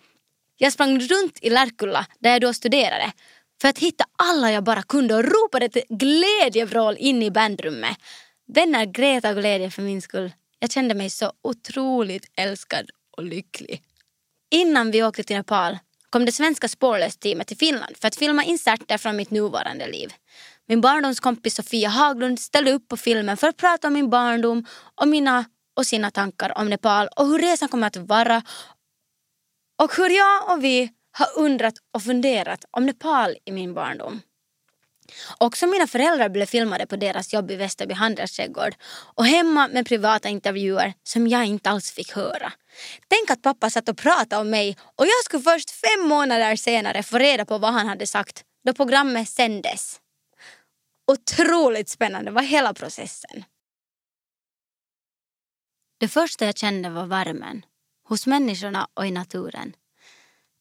Jag 0.57 0.73
sprang 0.73 1.01
runt 1.01 1.39
i 1.43 1.51
Lärkulla 1.51 2.07
där 2.19 2.31
jag 2.31 2.41
då 2.41 2.55
studerade 2.55 3.13
för 3.61 3.69
att 3.69 3.79
hitta 3.79 4.05
alla 4.19 4.53
jag 4.53 4.65
bara 4.65 4.83
kunde 4.83 5.15
och 5.15 5.25
ropade 5.25 5.67
ett 5.67 5.89
glädjevrål 5.89 6.97
in 6.99 7.23
i 7.23 7.31
bandrummet. 7.31 7.97
Vänner 8.47 8.85
grät 8.85 9.25
av 9.25 9.35
glädje 9.35 9.71
för 9.71 9.83
min 9.83 10.03
skull. 10.03 10.33
Jag 10.59 10.71
kände 10.71 10.95
mig 10.95 11.11
så 11.11 11.33
otroligt 11.43 12.31
älskad 12.37 12.91
och 13.17 13.25
lycklig. 13.25 13.83
Innan 14.51 14.91
vi 14.91 15.03
åkte 15.03 15.23
till 15.23 15.37
Nepal 15.37 15.79
kom 16.11 16.25
det 16.25 16.33
svenska 16.33 16.69
spårlöst-teamet 16.69 17.47
till 17.47 17.57
Finland 17.57 17.97
för 17.97 18.09
att 18.09 18.17
filma 18.17 18.45
inserter 18.45 18.99
från 18.99 19.17
mitt 19.17 19.31
nuvarande 19.31 19.87
liv. 19.87 20.13
Min 20.67 20.81
barndomskompis 20.81 21.55
Sofia 21.55 21.89
Haglund 21.89 22.41
ställde 22.41 22.73
upp 22.73 22.89
på 22.89 22.97
filmen 22.97 23.37
för 23.37 23.49
att 23.49 23.57
prata 23.57 23.87
om 23.87 23.95
min 23.95 24.11
barndom 24.11 24.67
och 24.95 25.09
mina 25.09 25.45
och 25.77 25.87
sina 25.87 26.11
tankar 26.11 26.59
om 26.59 26.71
Nepal 26.71 27.09
och 27.17 27.27
hur 27.27 27.39
resan 27.39 27.69
kommer 27.69 27.87
att 27.87 27.97
vara 27.97 28.43
och 29.83 29.97
hur 29.97 30.11
jag 30.11 30.53
och 30.53 30.65
vi 30.65 30.91
har 31.13 31.29
undrat 31.37 31.75
och 31.95 32.03
funderat 32.03 32.65
om 32.71 32.87
Nepal 32.87 33.37
i 33.45 33.53
min 33.53 33.75
barndom. 33.75 34.23
Också 35.39 35.67
mina 35.67 35.87
föräldrar 35.87 36.29
blev 36.29 36.47
filmade 36.47 36.87
på 36.87 36.97
deras 36.97 37.33
jobb 37.33 37.51
i 37.51 37.57
Västerby 37.57 37.95
handelsträdgård 37.95 38.75
och 39.15 39.27
hemma 39.27 39.69
med 39.69 39.87
privata 39.87 40.29
intervjuer 40.29 40.95
som 41.03 41.29
jag 41.29 41.45
inte 41.45 41.71
alls 41.71 41.93
fick 41.93 42.13
höra. 42.13 42.53
Tänk 43.09 43.31
att 43.31 43.43
pappa 43.43 43.71
satt 43.71 43.89
och 43.89 43.97
pratade 43.97 44.41
om 44.43 44.51
mig 44.51 44.77
och 44.97 45.07
jag 45.07 45.25
skulle 45.25 45.43
först 45.43 45.71
fem 45.71 46.09
månader 46.09 46.57
senare 46.57 47.03
få 47.03 47.19
reda 47.19 47.45
på 47.45 47.59
vad 47.59 47.73
han 47.73 47.89
hade 47.89 48.07
sagt 48.07 48.45
då 48.65 48.75
programmet 48.75 49.29
sändes. 49.29 50.01
Otroligt 51.13 51.89
spännande 51.89 52.31
var 52.31 52.43
hela 52.43 52.75
processen. 52.75 53.45
Det 56.01 56.09
första 56.09 56.47
jag 56.47 56.57
kände 56.59 56.91
var 56.91 57.07
värmen 57.07 57.63
hos 58.09 58.27
människorna 58.27 58.89
och 58.95 59.07
i 59.07 59.11
naturen. 59.11 59.73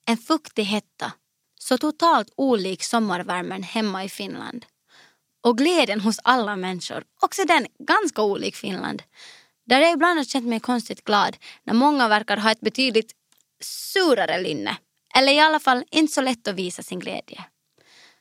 En 0.09 0.17
fuktig 0.17 0.63
hetta, 0.63 1.11
så 1.59 1.77
totalt 1.77 2.33
olik 2.35 2.83
sommarvärmen 2.83 3.63
hemma 3.63 4.03
i 4.03 4.09
Finland. 4.09 4.65
Och 5.43 5.57
glädjen 5.57 6.01
hos 6.01 6.19
alla 6.23 6.55
människor, 6.55 7.03
också 7.21 7.45
den 7.45 7.67
ganska 7.79 8.21
olik 8.21 8.55
Finland. 8.55 9.03
Där 9.65 9.81
jag 9.81 9.91
ibland 9.91 10.19
har 10.19 10.23
känt 10.23 10.47
mig 10.47 10.59
konstigt 10.59 11.03
glad 11.03 11.37
när 11.63 11.73
många 11.73 12.07
verkar 12.07 12.37
ha 12.37 12.51
ett 12.51 12.59
betydligt 12.59 13.11
surare 13.63 14.41
linne. 14.41 14.77
Eller 15.15 15.33
i 15.33 15.39
alla 15.39 15.59
fall 15.59 15.83
inte 15.91 16.13
så 16.13 16.21
lätt 16.21 16.47
att 16.47 16.55
visa 16.55 16.83
sin 16.83 16.99
glädje. 16.99 17.43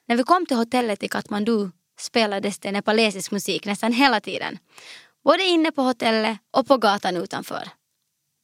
När 0.06 0.16
vi 0.16 0.22
kom 0.22 0.46
till 0.46 0.56
hotellet 0.56 1.02
i 1.02 1.08
Katmandu 1.08 1.70
spelades 2.00 2.58
det 2.58 2.72
nepalesisk 2.72 3.30
musik 3.30 3.64
nästan 3.64 3.92
hela 3.92 4.20
tiden. 4.20 4.58
Både 5.24 5.44
inne 5.44 5.72
på 5.72 5.82
hotellet 5.82 6.38
och 6.50 6.66
på 6.66 6.76
gatan 6.76 7.16
utanför. 7.16 7.68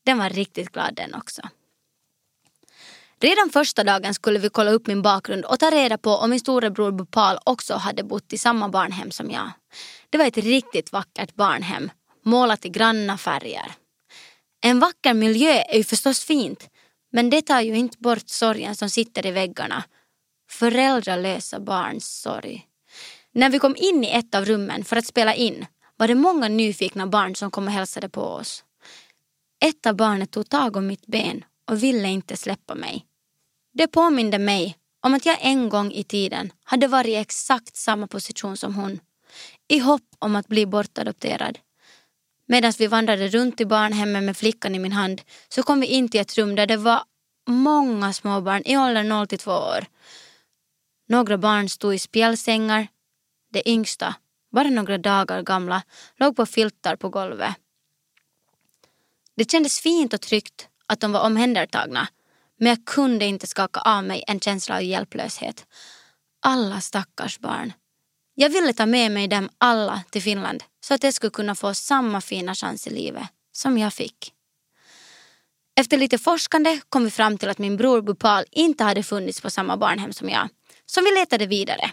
Den 0.05 0.19
var 0.19 0.31
riktigt 0.31 0.73
glad 0.73 0.95
den 0.95 1.15
också. 1.15 1.43
Redan 3.21 3.51
första 3.51 3.85
dagen 3.85 4.15
skulle 4.15 4.39
vi 4.39 4.49
kolla 4.49 4.71
upp 4.71 4.87
min 4.87 5.03
bakgrund 5.03 5.45
och 5.45 5.59
ta 5.59 5.71
reda 5.71 5.99
på 5.99 6.11
om 6.11 6.31
min 6.31 6.41
storebror 6.41 6.93
Bhopal 6.93 7.39
också 7.45 7.75
hade 7.75 8.03
bott 8.03 8.33
i 8.33 8.39
samma 8.39 8.69
barnhem 8.69 9.11
som 9.11 9.31
jag. 9.31 9.51
Det 10.11 10.19
var 10.19 10.27
ett 10.27 10.37
riktigt 10.37 10.93
vackert 10.93 11.35
barnhem, 11.35 11.91
målat 12.25 12.65
i 12.65 12.69
granna 12.69 13.19
färger. 13.19 13.73
En 14.65 14.81
vacker 14.81 15.15
miljö 15.15 15.63
är 15.69 15.77
ju 15.77 15.85
förstås 15.85 16.25
fint, 16.25 16.69
men 17.13 17.31
det 17.31 17.43
tar 17.43 17.61
ju 17.61 17.77
inte 17.77 17.99
bort 17.99 18.29
sorgen 18.29 18.77
som 18.77 18.91
sitter 18.91 19.27
i 19.27 19.31
väggarna. 19.31 19.85
Föräldralösa 20.51 21.61
barns 21.61 22.21
sorg. 22.21 22.67
När 23.33 23.51
vi 23.51 23.59
kom 23.59 23.77
in 23.79 24.05
i 24.05 24.11
ett 24.11 24.35
av 24.35 24.45
rummen 24.45 24.85
för 24.85 24.97
att 24.97 25.07
spela 25.07 25.35
in 25.35 25.67
var 25.97 26.09
det 26.09 26.15
många 26.15 26.49
nyfikna 26.49 27.07
barn 27.07 27.37
som 27.37 27.51
kom 27.51 27.67
och 27.67 27.73
hälsade 27.73 28.09
på 28.09 28.23
oss. 28.23 28.65
Ett 29.65 29.87
av 29.87 29.97
barnen 29.97 30.27
tog 30.27 30.49
tag 30.49 30.77
om 30.77 30.87
mitt 30.87 31.07
ben 31.07 31.45
och 31.71 31.83
ville 31.83 32.09
inte 32.09 32.37
släppa 32.37 32.75
mig. 32.75 33.07
Det 33.73 33.89
påminde 33.89 34.39
mig 34.39 34.77
om 35.01 35.15
att 35.15 35.27
jag 35.27 35.39
en 35.41 35.69
gång 35.69 35.93
i 35.93 36.05
tiden 36.05 36.53
hade 36.65 36.87
varit 36.87 37.09
i 37.09 37.15
exakt 37.15 37.77
samma 37.77 38.07
position 38.07 38.57
som 38.57 38.75
hon. 38.75 39.01
I 39.69 39.79
hopp 39.79 40.09
om 40.19 40.37
att 40.37 40.49
bli 40.49 40.67
bortadopterad. 40.67 41.59
Medan 42.47 42.73
vi 42.79 42.87
vandrade 42.87 43.29
runt 43.29 43.61
i 43.61 43.65
barnhemmet 43.65 44.23
med 44.23 44.37
flickan 44.37 44.75
i 44.75 44.79
min 44.79 44.93
hand 44.93 45.23
så 45.49 45.63
kom 45.63 45.81
vi 45.81 45.87
in 45.87 46.09
till 46.09 46.21
ett 46.21 46.39
rum 46.39 46.55
där 46.55 46.67
det 46.67 46.77
var 46.77 47.03
många 47.49 48.13
småbarn 48.13 48.63
i 48.65 48.77
åldern 48.77 49.09
0 49.09 49.27
till 49.27 49.39
2 49.39 49.51
år. 49.51 49.87
Några 51.09 51.39
barn 51.39 51.69
stod 51.69 51.95
i 51.95 51.99
spjälsängar. 51.99 52.89
Det 53.53 53.69
yngsta, 53.69 54.15
bara 54.53 54.71
några 54.71 54.99
dagar 54.99 55.43
gamla, 55.43 55.83
låg 56.17 56.37
på 56.37 56.47
filtar 56.47 56.97
på 56.97 57.09
golvet. 57.09 57.55
Det 59.37 59.51
kändes 59.51 59.81
fint 59.81 60.15
och 60.15 60.21
tryggt 60.21 60.69
att 60.89 61.01
de 61.01 61.13
var 61.13 61.21
omhändertagna 61.21 62.09
men 62.59 62.69
jag 62.69 62.85
kunde 62.85 63.25
inte 63.25 63.47
skaka 63.47 63.81
av 63.81 64.05
mig 64.05 64.25
en 64.27 64.41
känsla 64.41 64.77
av 64.77 64.83
hjälplöshet. 64.83 65.67
Alla 66.43 66.81
stackars 66.81 67.39
barn. 67.39 67.73
Jag 68.35 68.51
ville 68.51 68.73
ta 68.73 68.87
med 68.87 69.13
mig 69.13 69.29
dem 69.29 69.49
alla 69.59 70.03
till 70.11 70.23
Finland 70.23 70.65
så 70.81 70.95
att 70.95 71.01
de 71.01 71.13
skulle 71.13 71.31
kunna 71.31 71.55
få 71.55 71.75
samma 71.75 72.21
fina 72.21 72.55
chans 72.55 72.87
i 72.87 72.91
livet 72.91 73.25
som 73.53 73.79
jag 73.79 73.93
fick. 73.93 74.33
Efter 75.77 75.97
lite 75.97 76.19
forskande 76.19 76.81
kom 76.89 77.05
vi 77.05 77.11
fram 77.11 77.39
till 77.39 77.49
att 77.49 77.59
min 77.59 77.77
bror 77.77 78.03
Bupal 78.03 78.45
inte 78.51 78.85
hade 78.85 79.03
funnits 79.03 79.41
på 79.41 79.51
samma 79.51 79.77
barnhem 79.77 80.13
som 80.13 80.29
jag. 80.29 80.49
Så 80.87 81.01
vi 81.01 81.15
letade 81.15 81.47
vidare. 81.47 81.91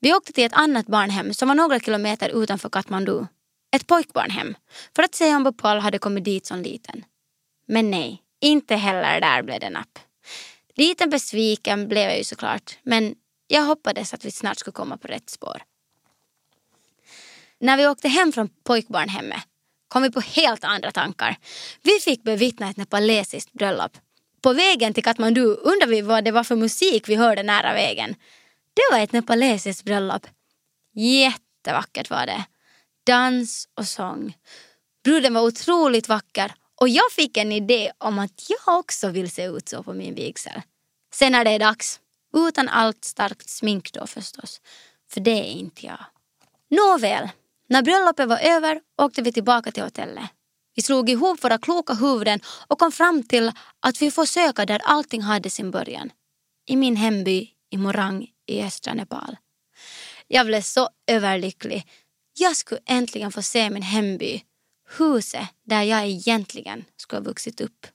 Vi 0.00 0.14
åkte 0.14 0.32
till 0.32 0.44
ett 0.44 0.52
annat 0.52 0.86
barnhem 0.86 1.34
som 1.34 1.48
var 1.48 1.54
några 1.54 1.80
kilometer 1.80 2.42
utanför 2.42 2.68
Katmandu. 2.68 3.26
Ett 3.76 3.86
pojkbarnhem. 3.86 4.54
För 4.96 5.02
att 5.02 5.14
se 5.14 5.34
om 5.34 5.44
Bupal 5.44 5.78
hade 5.78 5.98
kommit 5.98 6.24
dit 6.24 6.46
som 6.46 6.62
liten. 6.62 7.04
Men 7.72 7.90
nej, 7.90 8.22
inte 8.40 8.76
heller 8.76 9.20
där 9.20 9.42
blev 9.42 9.60
det 9.60 9.70
napp. 9.70 9.98
Lite 10.74 11.06
besviken 11.06 11.88
blev 11.88 12.02
jag 12.02 12.18
ju 12.18 12.24
såklart, 12.24 12.78
men 12.82 13.14
jag 13.46 13.62
hoppades 13.62 14.14
att 14.14 14.24
vi 14.24 14.30
snart 14.30 14.58
skulle 14.58 14.72
komma 14.72 14.96
på 14.96 15.08
rätt 15.08 15.30
spår. 15.30 15.62
När 17.58 17.76
vi 17.76 17.86
åkte 17.86 18.08
hem 18.08 18.32
från 18.32 18.48
pojkbarnhemmet 18.64 19.40
kom 19.88 20.02
vi 20.02 20.10
på 20.10 20.20
helt 20.20 20.64
andra 20.64 20.90
tankar. 20.90 21.36
Vi 21.82 21.98
fick 22.00 22.22
bevittna 22.22 22.70
ett 22.70 22.76
nepalesiskt 22.76 23.52
bröllop. 23.52 23.92
På 24.40 24.52
vägen 24.52 24.94
till 24.94 25.04
Katmandu 25.04 25.44
undrade 25.44 25.92
vi 25.92 26.00
vad 26.00 26.24
det 26.24 26.30
var 26.30 26.44
för 26.44 26.56
musik 26.56 27.08
vi 27.08 27.14
hörde 27.14 27.42
nära 27.42 27.72
vägen. 27.72 28.14
Det 28.74 28.82
var 28.92 28.98
ett 28.98 29.12
nepalesiskt 29.12 29.84
bröllop. 29.84 30.26
Jättevackert 30.94 32.10
var 32.10 32.26
det. 32.26 32.44
Dans 33.06 33.68
och 33.74 33.86
sång. 33.86 34.36
Bruden 35.04 35.34
var 35.34 35.42
otroligt 35.42 36.08
vacker 36.08 36.54
och 36.80 36.88
jag 36.88 37.12
fick 37.12 37.36
en 37.36 37.52
idé 37.52 37.92
om 37.98 38.18
att 38.18 38.46
jag 38.48 38.78
också 38.78 39.08
vill 39.08 39.30
se 39.30 39.44
ut 39.44 39.68
så 39.68 39.82
på 39.82 39.92
min 39.92 40.14
vigsel. 40.14 40.62
Sen 41.14 41.32
när 41.32 41.44
det 41.44 41.50
är 41.50 41.58
dags. 41.58 42.00
Utan 42.36 42.68
allt 42.68 43.04
starkt 43.04 43.48
smink 43.48 43.92
då 43.92 44.06
förstås. 44.06 44.60
För 45.12 45.20
det 45.20 45.30
är 45.30 45.52
inte 45.52 45.86
jag. 45.86 46.04
Nåväl, 46.70 47.28
när 47.68 47.82
bröllopet 47.82 48.28
var 48.28 48.38
över 48.38 48.80
åkte 49.02 49.22
vi 49.22 49.32
tillbaka 49.32 49.72
till 49.72 49.82
hotellet. 49.82 50.30
Vi 50.74 50.82
slog 50.82 51.10
ihop 51.10 51.44
våra 51.44 51.58
kloka 51.58 51.94
huvuden 51.94 52.40
och 52.66 52.78
kom 52.78 52.92
fram 52.92 53.22
till 53.22 53.52
att 53.80 54.02
vi 54.02 54.10
får 54.10 54.24
söka 54.24 54.66
där 54.66 54.80
allting 54.84 55.22
hade 55.22 55.50
sin 55.50 55.70
början. 55.70 56.10
I 56.66 56.76
min 56.76 56.96
hemby 56.96 57.48
i 57.70 57.76
Morang 57.76 58.26
i 58.46 58.62
östra 58.62 58.94
Nepal. 58.94 59.36
Jag 60.28 60.46
blev 60.46 60.62
så 60.62 60.88
överlycklig. 61.06 61.86
Jag 62.38 62.56
skulle 62.56 62.80
äntligen 62.86 63.32
få 63.32 63.42
se 63.42 63.70
min 63.70 63.82
hemby 63.82 64.42
huset 64.98 65.48
där 65.62 65.82
jag 65.82 66.06
egentligen 66.06 66.84
skulle 66.96 67.20
ha 67.20 67.24
vuxit 67.24 67.60
upp. 67.60 67.86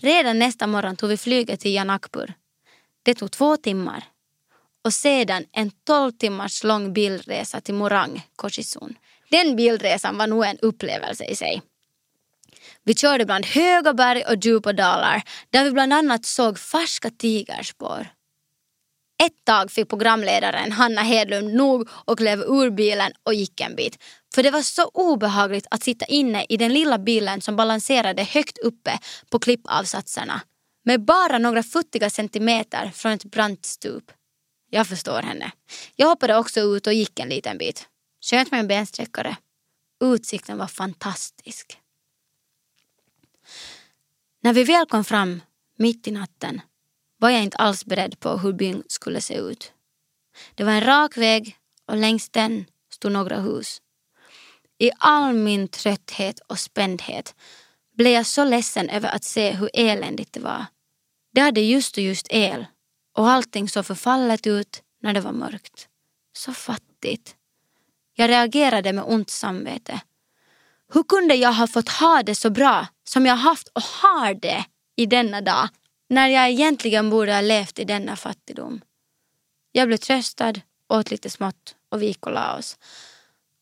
Redan 0.00 0.38
nästa 0.38 0.66
morgon 0.66 0.96
tog 0.96 1.08
vi 1.10 1.16
flyget 1.16 1.60
till 1.60 1.74
Janakpur. 1.74 2.34
Det 3.02 3.14
tog 3.14 3.30
två 3.30 3.56
timmar. 3.56 4.04
Och 4.84 4.94
sedan 4.94 5.44
en 5.52 5.70
tolv 5.70 6.12
timmars 6.12 6.64
lång 6.64 6.92
bilresa 6.92 7.60
till 7.60 7.74
Morang, 7.74 8.26
Korsisun. 8.36 8.94
Den 9.30 9.56
bilresan 9.56 10.18
var 10.18 10.26
nog 10.26 10.44
en 10.44 10.58
upplevelse 10.58 11.24
i 11.24 11.36
sig. 11.36 11.62
Vi 12.84 12.94
körde 12.94 13.24
bland 13.24 13.46
höga 13.46 13.94
berg 13.94 14.22
och 14.24 14.44
djupa 14.44 14.72
dalar 14.72 15.22
där 15.50 15.64
vi 15.64 15.70
bland 15.70 15.92
annat 15.92 16.24
såg 16.24 16.58
färska 16.58 17.10
tigerspår. 17.10 18.06
Ett 19.22 19.44
tag 19.44 19.70
fick 19.70 19.88
programledaren 19.88 20.72
Hanna 20.72 21.02
Hedlund 21.02 21.54
nog 21.54 21.88
och 21.92 22.18
klev 22.18 22.40
ur 22.40 22.70
bilen 22.70 23.12
och 23.22 23.34
gick 23.34 23.60
en 23.60 23.76
bit. 23.76 23.98
För 24.34 24.42
det 24.42 24.50
var 24.50 24.62
så 24.62 24.90
obehagligt 24.94 25.66
att 25.70 25.82
sitta 25.82 26.06
inne 26.06 26.46
i 26.48 26.56
den 26.56 26.72
lilla 26.72 26.98
bilen 26.98 27.40
som 27.40 27.56
balanserade 27.56 28.22
högt 28.22 28.58
uppe 28.58 28.98
på 29.30 29.38
klippavsatserna. 29.38 30.40
Med 30.84 31.04
bara 31.04 31.38
några 31.38 31.62
futtiga 31.62 32.10
centimeter 32.10 32.90
från 32.94 33.12
ett 33.12 33.24
brant 33.24 33.66
stup. 33.66 34.04
Jag 34.70 34.88
förstår 34.88 35.22
henne. 35.22 35.52
Jag 35.96 36.08
hoppade 36.08 36.36
också 36.36 36.60
ut 36.60 36.86
och 36.86 36.92
gick 36.92 37.18
en 37.18 37.28
liten 37.28 37.58
bit. 37.58 37.88
Skönt 38.30 38.50
med 38.50 38.60
en 38.60 38.68
bensträckare. 38.68 39.36
Utsikten 40.04 40.58
var 40.58 40.66
fantastisk. 40.66 41.78
När 44.42 44.52
vi 44.52 44.64
väl 44.64 44.86
kom 44.86 45.04
fram, 45.04 45.42
mitt 45.78 46.08
i 46.08 46.10
natten, 46.10 46.60
var 47.18 47.30
jag 47.30 47.42
inte 47.42 47.56
alls 47.56 47.84
beredd 47.84 48.20
på 48.20 48.36
hur 48.36 48.52
byn 48.52 48.82
skulle 48.88 49.20
se 49.20 49.34
ut. 49.34 49.72
Det 50.54 50.64
var 50.64 50.72
en 50.72 50.84
rak 50.84 51.16
väg 51.16 51.56
och 51.86 51.96
längs 51.96 52.28
den 52.28 52.64
stod 52.90 53.12
några 53.12 53.40
hus. 53.40 53.82
I 54.78 54.90
all 54.98 55.32
min 55.32 55.68
trötthet 55.68 56.40
och 56.40 56.58
spändhet 56.58 57.34
blev 57.94 58.12
jag 58.12 58.26
så 58.26 58.44
ledsen 58.44 58.88
över 58.88 59.08
att 59.08 59.24
se 59.24 59.50
hur 59.50 59.70
eländigt 59.74 60.32
det 60.32 60.40
var. 60.40 60.66
Det 61.32 61.40
hade 61.40 61.60
just 61.60 61.96
och 61.96 62.02
just 62.02 62.26
el 62.30 62.66
och 63.14 63.30
allting 63.30 63.68
såg 63.68 63.86
förfallet 63.86 64.46
ut 64.46 64.82
när 65.02 65.14
det 65.14 65.20
var 65.20 65.32
mörkt. 65.32 65.88
Så 66.32 66.52
fattigt. 66.52 67.36
Jag 68.14 68.30
reagerade 68.30 68.92
med 68.92 69.04
ont 69.04 69.30
samvete. 69.30 70.00
Hur 70.92 71.02
kunde 71.02 71.34
jag 71.34 71.52
ha 71.52 71.66
fått 71.66 71.88
ha 71.88 72.22
det 72.22 72.34
så 72.34 72.50
bra 72.50 72.86
som 73.04 73.26
jag 73.26 73.36
haft 73.36 73.68
och 73.68 73.82
har 73.82 74.34
det 74.34 74.64
i 74.96 75.06
denna 75.06 75.40
dag 75.40 75.68
när 76.08 76.28
jag 76.28 76.50
egentligen 76.50 77.10
borde 77.10 77.34
ha 77.34 77.40
levt 77.40 77.78
i 77.78 77.84
denna 77.84 78.16
fattigdom? 78.16 78.80
Jag 79.72 79.88
blev 79.88 79.96
tröstad, 79.96 80.54
åt 80.88 81.10
lite 81.10 81.30
smått 81.30 81.76
och 81.90 82.02
vi 82.02 82.06
gick 82.06 82.26
och 82.26 82.32
la 82.32 82.56
oss. 82.56 82.78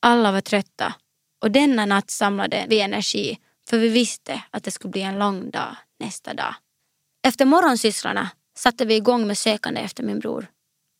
Alla 0.00 0.32
var 0.32 0.40
trötta 0.40 0.94
och 1.42 1.50
denna 1.50 1.86
natt 1.86 2.10
samlade 2.10 2.66
vi 2.68 2.80
energi 2.80 3.38
för 3.68 3.78
vi 3.78 3.88
visste 3.88 4.42
att 4.50 4.64
det 4.64 4.70
skulle 4.70 4.90
bli 4.90 5.02
en 5.02 5.18
lång 5.18 5.50
dag 5.50 5.76
nästa 5.98 6.34
dag. 6.34 6.54
Efter 7.26 7.44
morgonsysslorna 7.44 8.30
satte 8.58 8.84
vi 8.84 8.94
igång 8.96 9.26
med 9.26 9.38
sökande 9.38 9.80
efter 9.80 10.02
min 10.02 10.18
bror. 10.18 10.46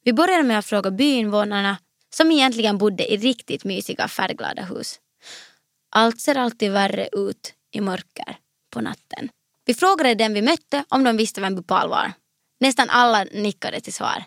Vi 0.05 0.13
började 0.13 0.43
med 0.43 0.59
att 0.59 0.67
fråga 0.67 0.91
byinvånarna 0.91 1.79
som 2.15 2.31
egentligen 2.31 2.79
bodde 2.79 3.13
i 3.13 3.17
riktigt 3.17 3.65
mysiga 3.65 4.09
färgglada 4.09 4.63
hus. 4.63 5.01
Allt 5.91 6.21
ser 6.21 6.39
alltid 6.39 6.73
värre 6.73 7.09
ut 7.13 7.55
i 7.73 7.81
mörker 7.81 8.39
på 8.71 8.81
natten. 8.81 9.29
Vi 9.67 9.75
frågade 9.75 10.15
dem 10.15 10.33
vi 10.33 10.43
mötte 10.43 10.85
om 10.89 11.05
de 11.05 11.17
visste 11.17 11.41
vem 11.41 11.55
Bupal 11.55 11.89
var. 11.89 12.13
Nästan 12.61 12.91
alla 12.91 13.25
nickade 13.25 13.81
till 13.81 13.93
svar. 13.93 14.25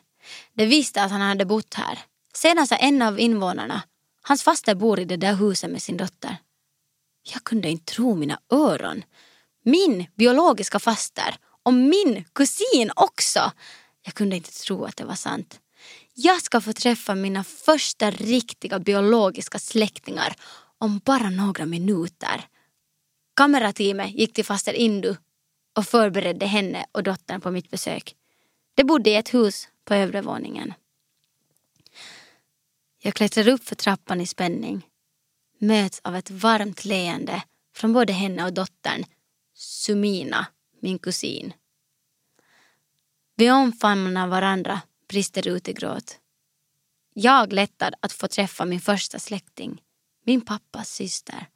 De 0.54 0.66
visste 0.66 1.04
att 1.04 1.12
han 1.12 1.22
hade 1.22 1.46
bott 1.46 1.74
här. 1.74 2.00
Sedan 2.34 2.68
sa 2.68 2.76
en 2.76 3.02
av 3.02 3.20
invånarna 3.20 3.82
Hans 4.22 4.44
faster 4.44 4.76
bor 4.76 5.00
i 5.00 5.06
det 5.06 5.18
där 5.18 5.36
huset 5.36 5.72
med 5.72 5.82
sin 5.82 5.98
dotter. 5.98 6.38
Jag 7.34 7.44
kunde 7.44 7.70
inte 7.70 7.94
tro 7.94 8.16
mina 8.16 8.40
öron. 8.52 9.04
Min 9.64 10.06
biologiska 10.16 10.80
faster 10.80 11.36
och 11.64 11.74
min 11.74 12.26
kusin 12.34 12.92
också. 12.96 13.52
Jag 14.02 14.14
kunde 14.14 14.36
inte 14.36 14.52
tro 14.52 14.86
att 14.86 14.98
det 14.98 15.06
var 15.06 15.16
sant. 15.16 15.60
Jag 16.14 16.42
ska 16.42 16.62
få 16.62 16.74
träffa 16.74 17.16
mina 17.16 17.44
första 17.44 18.12
riktiga 18.12 18.80
biologiska 18.80 19.60
släktingar 19.60 20.36
om 20.78 21.02
bara 21.06 21.30
några 21.30 21.66
minuter. 21.66 22.48
Kamerateamet 23.36 24.12
gick 24.12 24.34
till 24.34 24.46
faster 24.46 24.74
Indu 24.74 25.16
och 25.80 25.86
förberedde 25.86 26.46
henne 26.46 26.86
och 26.92 27.04
dottern 27.04 27.42
på 27.42 27.52
mitt 27.52 27.72
besök. 27.72 28.16
De 28.74 28.84
bodde 28.84 29.10
i 29.10 29.16
ett 29.16 29.34
hus 29.34 29.68
på 29.86 29.94
övre 29.94 30.22
våningen. 30.22 30.74
Jag 33.02 33.14
klättrar 33.14 33.48
upp 33.48 33.64
för 33.64 33.76
trappan 33.76 34.22
i 34.22 34.28
spänning. 34.28 34.88
Möts 35.60 36.02
av 36.04 36.16
ett 36.16 36.32
varmt 36.32 36.86
leende 36.86 37.44
från 37.76 37.94
både 37.94 38.14
henne 38.14 38.46
och 38.46 38.54
dottern 38.54 39.04
Sumina, 39.54 40.46
min 40.80 41.00
kusin. 41.00 41.54
Vi 43.36 43.52
omfamnar 43.52 44.28
varandra, 44.28 44.82
brister 45.08 45.48
ut 45.48 45.70
i 45.70 45.74
gråt. 45.74 46.20
Jag 47.14 47.54
lättad 47.54 47.94
att 48.00 48.14
få 48.14 48.28
träffa 48.28 48.66
min 48.66 48.82
första 48.82 49.20
släkting, 49.20 49.82
min 50.26 50.42
pappas 50.42 50.90
syster. 50.90 51.48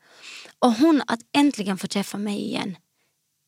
Och 0.60 0.74
hon 0.74 1.02
att 1.08 1.20
äntligen 1.32 1.78
få 1.78 1.88
träffa 1.88 2.18
mig 2.18 2.42
igen. 2.42 2.78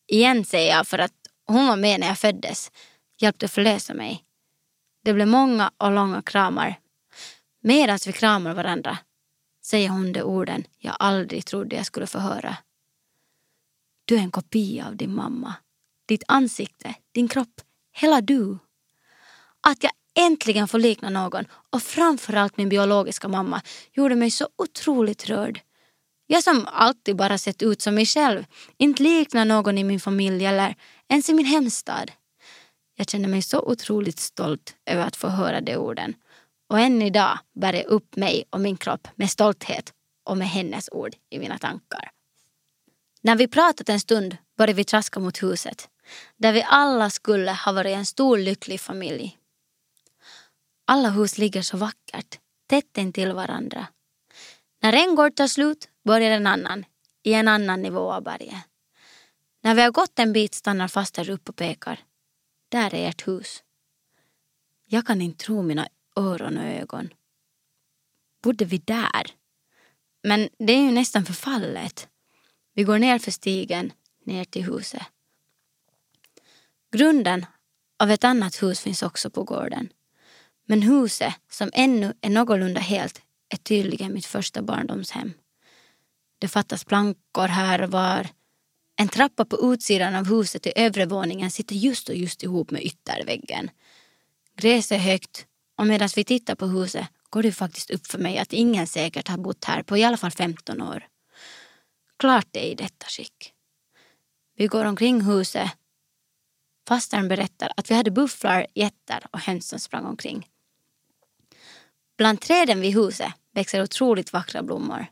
Igen 0.08 0.46
säger 0.46 0.76
jag 0.76 0.88
för 0.88 1.00
att 1.00 1.14
hon 1.46 1.68
var 1.68 1.76
med 1.76 2.00
när 2.00 2.08
jag 2.08 2.20
föddes, 2.20 2.72
hjälpte 3.18 3.48
förlösa 3.48 3.94
mig. 3.94 4.24
Det 5.04 5.14
blev 5.14 5.28
många 5.28 5.72
och 5.78 5.92
långa 5.92 6.22
kramar. 6.22 6.80
Medan 7.62 8.00
vi 8.06 8.12
kramar 8.12 8.54
varandra 8.54 8.98
säger 9.64 9.90
hon 9.90 10.14
de 10.14 10.22
orden 10.24 10.64
jag 10.80 10.96
aldrig 11.00 11.46
trodde 11.46 11.76
jag 11.76 11.86
skulle 11.86 12.08
få 12.08 12.20
höra. 12.20 12.58
Du 14.06 14.16
är 14.16 14.20
en 14.20 14.32
kopia 14.32 14.88
av 14.88 14.96
din 14.96 15.16
mamma. 15.16 15.54
Ditt 16.08 16.24
ansikte, 16.28 16.96
din 17.12 17.28
kropp, 17.28 17.62
hela 17.92 18.22
du. 18.22 18.58
Att 19.62 19.84
jag 19.84 19.92
äntligen 20.16 20.68
får 20.68 20.80
likna 20.80 21.10
någon 21.10 21.46
och 21.70 21.82
framförallt 21.82 22.58
min 22.58 22.70
biologiska 22.70 23.28
mamma 23.28 23.62
gjorde 23.92 24.16
mig 24.16 24.32
så 24.32 24.50
otroligt 24.56 25.30
rörd. 25.30 25.62
Jag 26.28 26.44
som 26.44 26.68
alltid 26.72 27.16
bara 27.16 27.38
sett 27.38 27.62
ut 27.62 27.82
som 27.82 27.96
mig 27.96 28.06
själv, 28.06 28.46
inte 28.78 29.04
liknar 29.04 29.46
någon 29.46 29.78
i 29.78 29.84
min 29.84 30.00
familj 30.00 30.46
eller 30.46 30.76
ens 31.10 31.30
i 31.30 31.34
min 31.34 31.46
hemstad. 31.46 32.12
Jag 32.96 33.10
känner 33.10 33.30
mig 33.30 33.42
så 33.42 33.60
otroligt 33.60 34.20
stolt 34.20 34.76
över 34.86 35.04
att 35.04 35.16
få 35.16 35.28
höra 35.28 35.62
de 35.62 35.78
orden. 35.78 36.14
Och 36.70 36.80
än 36.80 37.02
idag 37.02 37.40
bär 37.54 37.74
jag 37.74 37.86
upp 37.86 38.16
mig 38.16 38.44
och 38.50 38.62
min 38.62 38.78
kropp 38.78 39.08
med 39.16 39.30
stolthet 39.30 39.94
och 40.24 40.38
med 40.38 40.50
hennes 40.50 40.90
ord 40.92 41.16
i 41.30 41.40
mina 41.40 41.58
tankar. 41.58 42.12
När 43.22 43.36
vi 43.36 43.48
pratat 43.48 43.90
en 43.90 44.00
stund 44.00 44.38
började 44.58 44.74
vi 44.74 44.84
traska 44.84 45.20
mot 45.20 45.44
huset 45.44 45.90
där 46.38 46.54
vi 46.54 46.64
alla 46.68 47.10
skulle 47.10 47.52
ha 47.52 47.72
varit 47.72 47.96
en 47.96 48.06
stor 48.06 48.38
lycklig 48.38 48.82
familj. 48.82 49.38
Alla 50.88 51.10
hus 51.10 51.38
ligger 51.38 51.62
så 51.62 51.78
vackert, 51.78 52.40
tätt 52.70 52.98
intill 52.98 53.32
varandra. 53.32 53.88
När 54.86 54.94
en 54.94 55.16
gård 55.16 55.36
tar 55.36 55.48
slut 55.48 55.90
börjar 56.04 56.32
en 56.32 56.48
annan, 56.48 56.86
i 57.24 57.34
en 57.34 57.48
annan 57.48 57.82
nivå 57.82 58.12
av 58.12 58.24
berget. 58.24 58.64
När 59.64 59.76
vi 59.76 59.82
har 59.82 59.92
gått 59.92 60.20
en 60.20 60.34
bit 60.34 60.54
stannar 60.54 60.88
faster 60.88 61.30
upp 61.30 61.50
och 61.50 61.56
pekar. 61.56 62.04
Där 62.70 62.96
är 62.96 63.10
ert 63.10 63.28
hus. 63.28 63.64
Jag 64.86 65.08
kan 65.08 65.22
inte 65.22 65.46
tro 65.46 65.62
mina 65.62 65.88
öron 66.16 66.58
och 66.58 66.64
ögon. 66.64 67.10
Bodde 68.44 68.66
vi 68.66 68.78
där? 68.78 69.32
Men 70.24 70.50
det 70.60 70.74
är 70.74 70.82
ju 70.82 70.92
nästan 70.92 71.26
förfallet. 71.26 72.08
Vi 72.74 72.84
går 72.84 73.00
ner 73.00 73.20
för 73.20 73.32
stigen, 73.32 73.94
ner 74.24 74.46
till 74.46 74.64
huset. 74.64 75.04
Grunden 76.92 77.46
av 78.00 78.12
ett 78.12 78.24
annat 78.24 78.64
hus 78.64 78.80
finns 78.80 79.04
också 79.04 79.30
på 79.30 79.44
gården. 79.44 79.90
Men 80.66 80.82
huset, 80.82 81.34
som 81.50 81.70
ännu 81.74 82.14
är 82.22 82.30
någorlunda 82.30 82.80
helt, 82.80 83.22
är 83.50 83.58
tydligen 83.58 84.14
mitt 84.14 84.26
första 84.26 84.62
barndomshem. 84.62 85.34
Det 86.40 86.48
fattas 86.48 86.84
plankor 86.84 87.48
här 87.48 87.82
och 87.82 87.92
var. 87.92 88.28
En 88.96 89.08
trappa 89.08 89.46
på 89.46 89.74
utsidan 89.74 90.16
av 90.16 90.30
huset 90.30 90.62
till 90.64 90.74
övre 90.76 91.06
våningen 91.06 91.52
sitter 91.52 91.76
just 91.76 92.10
och 92.10 92.16
just 92.16 92.44
ihop 92.44 92.72
med 92.72 92.84
ytterväggen. 92.84 93.70
Gräset 94.58 94.92
är 94.92 95.00
högt 95.00 95.46
och 95.78 95.88
medan 95.88 96.10
vi 96.16 96.24
tittar 96.24 96.56
på 96.56 96.66
huset 96.66 97.08
går 97.30 97.44
det 97.44 97.52
faktiskt 97.52 97.92
upp 97.92 98.08
för 98.08 98.20
mig 98.20 98.38
att 98.38 98.54
ingen 98.54 98.88
säkert 98.88 99.28
har 99.28 99.38
bott 99.38 99.66
här 99.66 99.84
på 99.84 99.98
i 99.98 100.04
alla 100.04 100.18
fall 100.18 100.32
15 100.32 100.82
år. 100.82 101.08
Klart 102.20 102.48
det 102.52 102.68
är 102.68 102.72
i 102.72 102.76
detta 102.76 103.06
skick. 103.06 103.54
Vi 104.56 104.68
går 104.68 104.86
omkring 104.86 105.22
huset. 105.22 105.72
Fastern 106.88 107.28
berättar 107.28 107.72
att 107.78 107.92
vi 107.92 107.96
hade 107.96 108.12
bufflar, 108.12 108.68
getter 108.76 109.28
och 109.32 109.40
höns 109.40 109.68
som 109.68 109.80
sprang 109.80 110.06
omkring. 110.06 110.48
Bland 112.18 112.42
träden 112.42 112.82
vid 112.82 112.94
huset 112.94 113.34
växer 113.52 113.84
otroligt 113.84 114.34
vackra 114.34 114.64
blommor. 114.64 115.06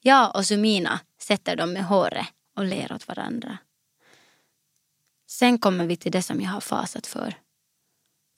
Jag 0.00 0.36
och 0.36 0.46
Sumina 0.46 1.00
sätter 1.18 1.56
dem 1.56 1.72
med 1.72 1.84
håret 1.84 2.26
och 2.56 2.64
ler 2.64 2.92
åt 2.92 3.08
varandra. 3.08 3.58
Sen 5.26 5.58
kommer 5.58 5.86
vi 5.86 5.96
till 5.96 6.12
det 6.12 6.22
som 6.22 6.40
jag 6.40 6.50
har 6.50 6.60
fasat 6.60 7.06
för. 7.06 7.34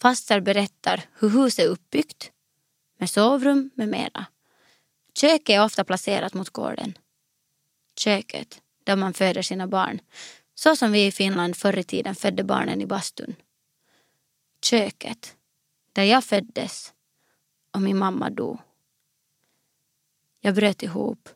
Faster 0.02 0.40
berättar 0.40 1.04
hur 1.18 1.28
huset 1.28 1.64
är 1.64 1.68
uppbyggt 1.68 2.32
med 2.98 3.10
sovrum 3.10 3.70
med 3.74 3.88
mera. 3.88 4.26
Köket 5.14 5.48
är 5.50 5.64
ofta 5.64 5.84
placerat 5.84 6.34
mot 6.34 6.50
gården. 6.50 6.98
Köket 7.96 8.62
där 8.84 8.96
man 8.96 9.14
föder 9.14 9.42
sina 9.42 9.66
barn, 9.66 10.00
så 10.54 10.76
som 10.76 10.92
vi 10.92 11.06
i 11.06 11.12
Finland 11.12 11.56
förr 11.56 11.78
i 11.78 11.84
tiden 11.84 12.14
födde 12.14 12.44
barnen 12.44 12.80
i 12.80 12.86
bastun. 12.86 13.36
Köket 14.62 15.36
där 15.92 16.02
jag 16.02 16.24
föddes 16.24 16.93
och 17.74 17.82
min 17.82 17.98
mamma 17.98 18.30
dog. 18.30 18.58
Jag 20.40 20.54
bröt 20.54 20.82
ihop. 20.82 21.28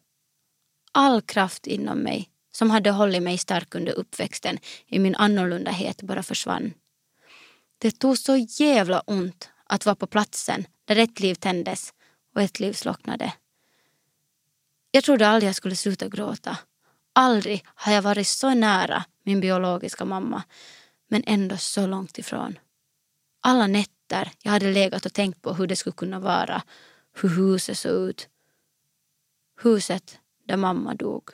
All 0.93 1.23
kraft 1.23 1.67
inom 1.67 1.99
mig 1.99 2.31
som 2.51 2.71
hade 2.71 2.91
hållit 2.91 3.23
mig 3.23 3.39
stark 3.39 3.75
under 3.75 3.93
uppväxten 3.93 4.59
i 4.87 4.99
min 4.99 5.15
annorlundahet 5.15 6.03
bara 6.03 6.23
försvann. 6.23 6.75
Det 7.79 7.91
tog 7.91 8.19
så 8.19 8.37
jävla 8.37 9.01
ont 9.01 9.49
att 9.65 9.87
vara 9.87 9.97
på 9.97 10.07
platsen 10.07 10.67
där 10.85 10.97
ett 10.97 11.21
liv 11.21 11.35
tändes 11.35 11.95
och 12.35 12.43
ett 12.43 12.61
liv 12.61 12.73
slocknade. 12.73 13.33
Jag 14.91 15.05
trodde 15.05 15.29
aldrig 15.29 15.49
jag 15.49 15.57
skulle 15.57 15.77
sluta 15.77 16.09
gråta. 16.09 16.59
Aldrig 17.13 17.65
har 17.75 17.93
jag 17.93 18.03
varit 18.03 18.29
så 18.29 18.55
nära 18.55 19.05
min 19.23 19.41
biologiska 19.41 20.05
mamma 20.05 20.43
men 21.09 21.23
ändå 21.27 21.57
så 21.57 21.87
långt 21.87 22.19
ifrån. 22.19 22.59
Alla 23.41 23.67
nätter 23.67 23.98
jag 24.43 24.53
hade 24.53 24.73
legat 24.73 25.07
och 25.07 25.13
tänkt 25.13 25.43
på 25.43 25.53
hur 25.53 25.67
det 25.67 25.77
skulle 25.77 25.95
kunna 25.95 26.21
vara, 26.21 26.63
hur 27.21 27.29
huset 27.29 27.79
såg 27.79 28.09
ut. 28.09 28.29
Huset 29.63 30.19
där 30.47 30.57
mamma 30.57 30.95
dog. 30.95 31.31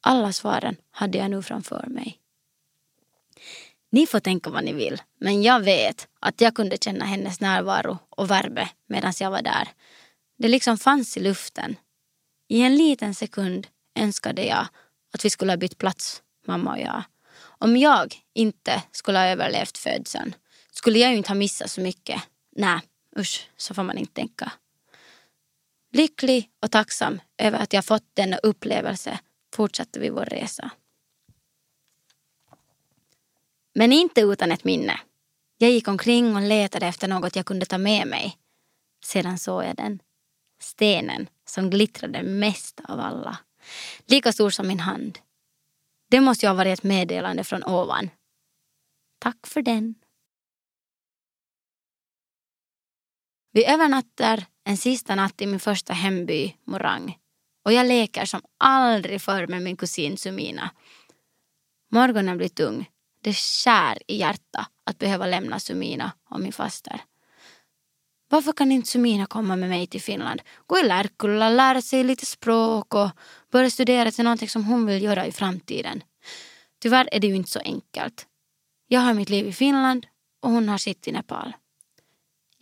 Alla 0.00 0.32
svaren 0.32 0.76
hade 0.90 1.18
jag 1.18 1.30
nu 1.30 1.42
framför 1.42 1.86
mig. 1.86 2.20
Ni 3.90 4.06
får 4.06 4.20
tänka 4.20 4.50
vad 4.50 4.64
ni 4.64 4.72
vill, 4.72 5.02
men 5.20 5.42
jag 5.42 5.60
vet 5.60 6.08
att 6.20 6.40
jag 6.40 6.54
kunde 6.54 6.76
känna 6.80 7.04
hennes 7.04 7.40
närvaro 7.40 7.98
och 8.10 8.30
värme 8.30 8.68
medan 8.86 9.12
jag 9.20 9.30
var 9.30 9.42
där. 9.42 9.68
Det 10.38 10.48
liksom 10.48 10.78
fanns 10.78 11.16
i 11.16 11.20
luften. 11.20 11.76
I 12.48 12.62
en 12.62 12.76
liten 12.76 13.14
sekund 13.14 13.66
önskade 13.94 14.44
jag 14.44 14.66
att 15.12 15.24
vi 15.24 15.30
skulle 15.30 15.52
ha 15.52 15.56
bytt 15.56 15.78
plats, 15.78 16.22
mamma 16.46 16.70
och 16.72 16.80
jag. 16.80 17.02
Om 17.58 17.76
jag 17.76 18.14
inte 18.34 18.82
skulle 18.90 19.18
ha 19.18 19.26
överlevt 19.26 19.78
födseln 19.78 20.34
skulle 20.76 20.98
jag 20.98 21.10
ju 21.10 21.16
inte 21.16 21.30
ha 21.30 21.34
missat 21.34 21.70
så 21.70 21.80
mycket. 21.80 22.22
Nej, 22.56 22.80
usch, 23.18 23.48
så 23.56 23.74
får 23.74 23.82
man 23.82 23.98
inte 23.98 24.12
tänka. 24.12 24.52
Lycklig 25.92 26.50
och 26.60 26.70
tacksam 26.70 27.20
över 27.38 27.58
att 27.58 27.72
jag 27.72 27.84
fått 27.84 28.04
denna 28.14 28.36
upplevelse 28.36 29.18
fortsatte 29.54 30.00
vi 30.00 30.10
vår 30.10 30.24
resa. 30.24 30.70
Men 33.74 33.92
inte 33.92 34.20
utan 34.20 34.52
ett 34.52 34.64
minne. 34.64 35.00
Jag 35.58 35.70
gick 35.70 35.88
omkring 35.88 36.36
och 36.36 36.42
letade 36.42 36.86
efter 36.86 37.08
något 37.08 37.36
jag 37.36 37.46
kunde 37.46 37.66
ta 37.66 37.78
med 37.78 38.06
mig. 38.06 38.38
Sedan 39.04 39.38
såg 39.38 39.64
jag 39.64 39.76
den. 39.76 40.02
Stenen 40.60 41.28
som 41.44 41.70
glittrade 41.70 42.22
mest 42.22 42.80
av 42.84 43.00
alla. 43.00 43.38
Lika 44.06 44.32
stor 44.32 44.50
som 44.50 44.68
min 44.68 44.80
hand. 44.80 45.18
Det 46.10 46.20
måste 46.20 46.46
ju 46.46 46.50
ha 46.50 46.54
varit 46.54 46.78
ett 46.78 46.84
meddelande 46.84 47.44
från 47.44 47.64
ovan. 47.64 48.10
Tack 49.18 49.46
för 49.46 49.62
den. 49.62 49.94
Vi 53.54 53.64
övernattar 53.64 54.44
en 54.64 54.76
sista 54.76 55.14
natt 55.14 55.42
i 55.42 55.46
min 55.46 55.60
första 55.60 55.92
hemby, 55.92 56.54
Morang. 56.64 57.18
Och 57.64 57.72
jag 57.72 57.86
leker 57.86 58.24
som 58.24 58.40
aldrig 58.58 59.22
förr 59.22 59.46
med 59.46 59.62
min 59.62 59.76
kusin 59.76 60.16
Sumina. 60.16 60.70
Morgonen 61.92 62.36
blir 62.36 62.48
tung 62.48 62.86
det 63.24 63.32
skär 63.32 63.98
i 64.06 64.16
hjärtat 64.16 64.68
att 64.86 64.98
behöva 64.98 65.26
lämna 65.26 65.58
Sumina 65.58 66.12
och 66.30 66.40
min 66.40 66.52
faster. 66.52 67.00
Varför 68.28 68.52
kan 68.52 68.72
inte 68.72 68.88
Sumina 68.88 69.26
komma 69.26 69.56
med 69.56 69.68
mig 69.68 69.86
till 69.86 70.02
Finland? 70.02 70.42
Gå 70.66 70.78
i 70.78 70.82
Lärkulla, 70.82 71.50
lära 71.50 71.82
sig 71.82 72.04
lite 72.04 72.26
språk 72.26 72.94
och 72.94 73.10
börja 73.50 73.70
studera 73.70 74.10
till 74.10 74.24
någonting 74.24 74.48
som 74.48 74.64
hon 74.64 74.86
vill 74.86 75.02
göra 75.02 75.26
i 75.26 75.32
framtiden. 75.32 76.02
Tyvärr 76.82 77.08
är 77.12 77.20
det 77.20 77.26
ju 77.26 77.34
inte 77.34 77.50
så 77.50 77.60
enkelt. 77.60 78.26
Jag 78.88 79.00
har 79.00 79.14
mitt 79.14 79.30
liv 79.30 79.46
i 79.46 79.52
Finland 79.52 80.06
och 80.42 80.50
hon 80.50 80.68
har 80.68 80.78
sitt 80.78 81.08
i 81.08 81.12
Nepal. 81.12 81.52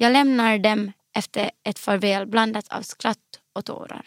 Jag 0.03 0.12
lämnar 0.12 0.59
dem 0.59 0.93
efter 1.15 1.51
ett 1.65 1.79
farväl 1.79 2.27
blandat 2.27 2.69
av 2.69 2.83
skratt 2.83 3.41
och 3.53 3.65
tårar. 3.65 4.07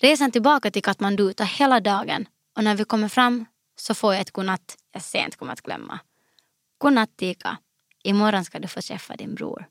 Resan 0.00 0.30
tillbaka 0.30 0.70
till 0.70 0.82
Katmandu 0.82 1.32
tar 1.32 1.44
hela 1.44 1.80
dagen 1.80 2.26
och 2.56 2.64
när 2.64 2.74
vi 2.74 2.84
kommer 2.84 3.08
fram 3.08 3.44
så 3.76 3.94
får 3.94 4.14
jag 4.14 4.20
ett 4.20 4.30
godnatt 4.30 4.76
jag 4.92 5.02
sent 5.02 5.36
kommer 5.36 5.52
att 5.52 5.60
glömma. 5.60 5.98
Godnatt 6.78 7.16
Tika. 7.16 7.58
Imorgon 8.02 8.44
ska 8.44 8.58
du 8.58 8.68
få 8.68 8.82
träffa 8.82 9.16
din 9.16 9.34
bror. 9.34 9.66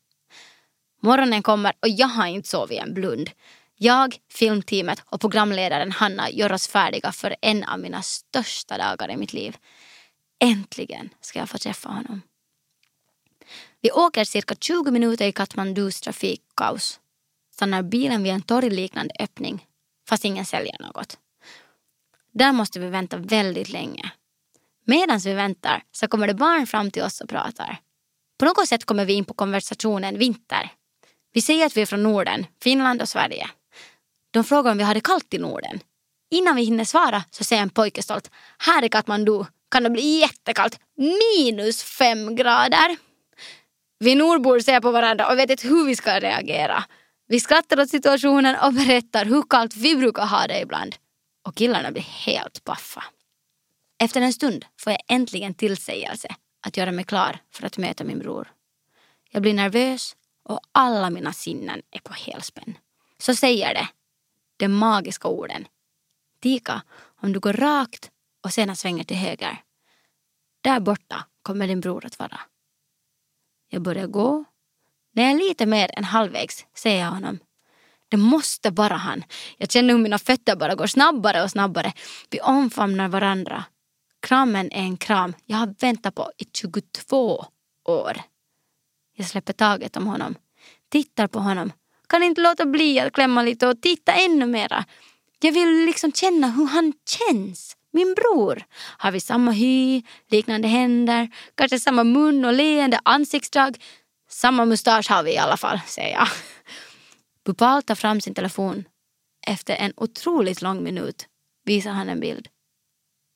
Morgonen 1.02 1.44
kommer 1.44 1.74
och 1.82 1.90
jag 1.90 2.08
har 2.08 2.28
inte 2.28 2.50
sovit 2.50 2.82
en 2.82 2.94
blund. 2.94 3.30
Jag, 3.76 4.18
filmteamet 4.32 5.04
och 5.06 5.22
programledaren 5.22 5.92
Hanna 5.92 6.30
gör 6.30 6.54
oss 6.54 6.68
färdiga 6.68 7.12
för 7.12 7.36
en 7.42 7.64
av 7.64 7.80
mina 7.80 8.02
största 8.02 8.78
dagar 8.78 9.12
i 9.12 9.18
mitt 9.18 9.34
liv. 9.34 9.58
Äntligen 10.40 11.10
ska 11.22 11.40
jag 11.40 11.50
få 11.50 11.58
träffa 11.58 11.90
honom. 11.90 12.22
Vi 13.84 13.92
åker 13.92 14.24
cirka 14.26 14.56
20 14.56 14.92
minuter 14.92 15.28
i 15.28 15.32
Katmandus 15.32 16.02
trafikkaos. 16.02 17.00
Stannar 17.54 17.84
bilen 17.84 18.24
vid 18.24 18.32
en 18.32 18.42
torgliknande 18.42 19.16
öppning, 19.20 19.68
fast 20.10 20.26
ingen 20.26 20.46
säljer 20.46 20.76
något. 20.80 21.18
Där 22.34 22.52
måste 22.52 22.80
vi 22.80 22.88
vänta 22.88 23.18
väldigt 23.18 23.70
länge. 23.70 24.12
Medan 24.86 25.20
vi 25.20 25.34
väntar 25.34 25.84
så 25.92 26.08
kommer 26.08 26.28
det 26.28 26.34
barn 26.34 26.68
fram 26.68 26.92
till 26.92 27.04
oss 27.04 27.22
och 27.22 27.30
pratar. 27.30 27.78
På 28.40 28.46
något 28.46 28.68
sätt 28.68 28.86
kommer 28.86 29.06
vi 29.06 29.14
in 29.14 29.26
på 29.26 29.34
konversationen 29.34 30.18
vinter. 30.18 30.70
Vi 31.34 31.42
säger 31.42 31.66
att 31.66 31.78
vi 31.78 31.82
är 31.82 31.86
från 31.86 32.04
Norden, 32.04 32.46
Finland 32.62 33.02
och 33.02 33.10
Sverige. 33.10 33.50
De 34.32 34.44
frågar 34.44 34.72
om 34.72 34.78
vi 34.78 34.84
har 34.84 34.94
det 34.94 35.02
kallt 35.02 35.34
i 35.34 35.38
Norden. 35.38 35.80
Innan 36.32 36.56
vi 36.56 36.64
hinner 36.64 36.86
svara 36.86 37.24
så 37.32 37.44
säger 37.44 37.62
en 37.62 37.70
pojke 37.70 38.04
stolt, 38.04 38.32
här 38.58 38.84
i 38.84 38.90
Katmandu 38.90 39.46
kan 39.72 39.84
det 39.84 39.90
bli 39.90 40.20
jättekallt, 40.20 40.80
minus 40.98 41.84
fem 41.84 42.36
grader. 42.36 42.98
Vi 44.04 44.16
nordbor 44.16 44.60
ser 44.60 44.80
på 44.80 44.92
varandra 44.92 45.32
och 45.32 45.38
vet 45.38 45.50
inte 45.50 45.68
hur 45.68 45.86
vi 45.86 45.96
ska 45.96 46.20
reagera. 46.20 46.84
Vi 47.28 47.40
skrattar 47.40 47.80
åt 47.80 47.90
situationen 47.90 48.56
och 48.56 48.74
berättar 48.74 49.26
hur 49.26 49.44
kallt 49.50 49.76
vi 49.76 49.96
brukar 49.96 50.26
ha 50.26 50.48
det 50.48 50.62
ibland. 50.62 50.96
Och 51.48 51.56
killarna 51.56 51.92
blir 51.92 52.04
helt 52.04 52.64
paffa. 52.64 53.04
Efter 54.04 54.22
en 54.22 54.34
stund 54.34 54.66
får 54.80 54.92
jag 54.92 55.02
äntligen 55.08 55.54
tillsägelse 55.54 56.36
att 56.66 56.78
göra 56.78 56.92
mig 56.92 57.06
klar 57.06 57.38
för 57.54 57.66
att 57.66 57.78
möta 57.78 58.04
min 58.04 58.20
bror. 58.20 58.52
Jag 59.30 59.42
blir 59.42 59.54
nervös 59.54 60.16
och 60.44 60.60
alla 60.72 61.10
mina 61.10 61.34
sinnen 61.34 61.82
är 61.92 62.00
på 62.00 62.14
helspänn. 62.14 62.78
Så 63.18 63.36
säger 63.36 63.74
det, 63.74 63.88
de 64.58 64.68
magiska 64.68 65.28
orden. 65.28 65.68
Tika, 66.42 66.82
om 67.22 67.34
du 67.34 67.40
går 67.40 67.54
rakt 67.54 68.12
och 68.44 68.54
sedan 68.54 68.76
svänger 68.76 69.04
till 69.04 69.18
höger. 69.18 69.58
Där 70.62 70.80
borta 70.80 71.26
kommer 71.42 71.68
din 71.68 71.82
bror 71.82 72.06
att 72.06 72.20
vara. 72.20 72.40
Jag 73.74 73.82
börjar 73.82 74.08
gå. 74.08 74.46
När 75.14 75.24
jag 75.24 75.32
är 75.32 75.38
lite 75.38 75.66
mer 75.66 75.90
än 75.98 76.04
halvvägs 76.04 76.66
ser 76.76 77.00
jag 77.00 77.12
honom. 77.12 77.40
Det 78.10 78.18
måste 78.18 78.70
vara 78.70 78.94
han. 78.94 79.24
Jag 79.58 79.72
känner 79.72 79.94
hur 79.94 80.02
mina 80.02 80.20
fötter 80.20 80.56
bara 80.56 80.76
går 80.76 80.88
snabbare 80.88 81.44
och 81.44 81.52
snabbare. 81.52 81.94
Vi 82.30 82.40
omfamnar 82.40 83.08
varandra. 83.08 83.64
Kramen 84.22 84.72
är 84.72 84.82
en 84.82 84.98
kram 84.98 85.34
jag 85.46 85.58
har 85.58 85.76
väntat 85.80 86.16
på 86.16 86.32
i 86.38 86.46
22 86.54 87.46
år. 87.86 88.22
Jag 89.16 89.28
släpper 89.28 89.54
taget 89.54 89.98
om 89.98 90.08
honom. 90.08 90.36
Tittar 90.90 91.28
på 91.28 91.40
honom. 91.40 91.72
Kan 92.08 92.24
inte 92.24 92.42
låta 92.42 92.66
bli 92.66 93.00
att 93.00 93.14
klämma 93.14 93.42
lite 93.42 93.68
och 93.68 93.82
titta 93.82 94.14
ännu 94.14 94.46
mera. 94.46 94.86
Jag 95.40 95.52
vill 95.52 95.86
liksom 95.86 96.12
känna 96.12 96.48
hur 96.48 96.66
han 96.66 96.94
känns. 97.06 97.78
Min 97.94 98.16
bror. 98.16 98.64
Har 98.98 99.12
vi 99.12 99.20
samma 99.20 99.52
hy, 99.52 100.02
liknande 100.32 100.68
händer, 100.68 101.30
kanske 101.56 101.80
samma 101.80 102.04
mun 102.04 102.46
och 102.46 102.54
leende 102.54 103.00
ansiktsdrag? 103.06 103.78
Samma 104.30 104.66
mustasch 104.66 105.10
har 105.10 105.24
vi 105.24 105.34
i 105.34 105.38
alla 105.38 105.58
fall, 105.58 105.80
säger 105.88 106.14
jag. 106.18 106.28
Bupal 107.46 107.84
tar 107.84 107.96
fram 107.96 108.22
sin 108.22 108.34
telefon. 108.34 108.84
Efter 109.48 109.76
en 109.76 109.94
otroligt 109.98 110.62
lång 110.62 110.84
minut 110.84 111.28
visar 111.66 111.92
han 111.92 112.10
en 112.10 112.20
bild. 112.20 112.48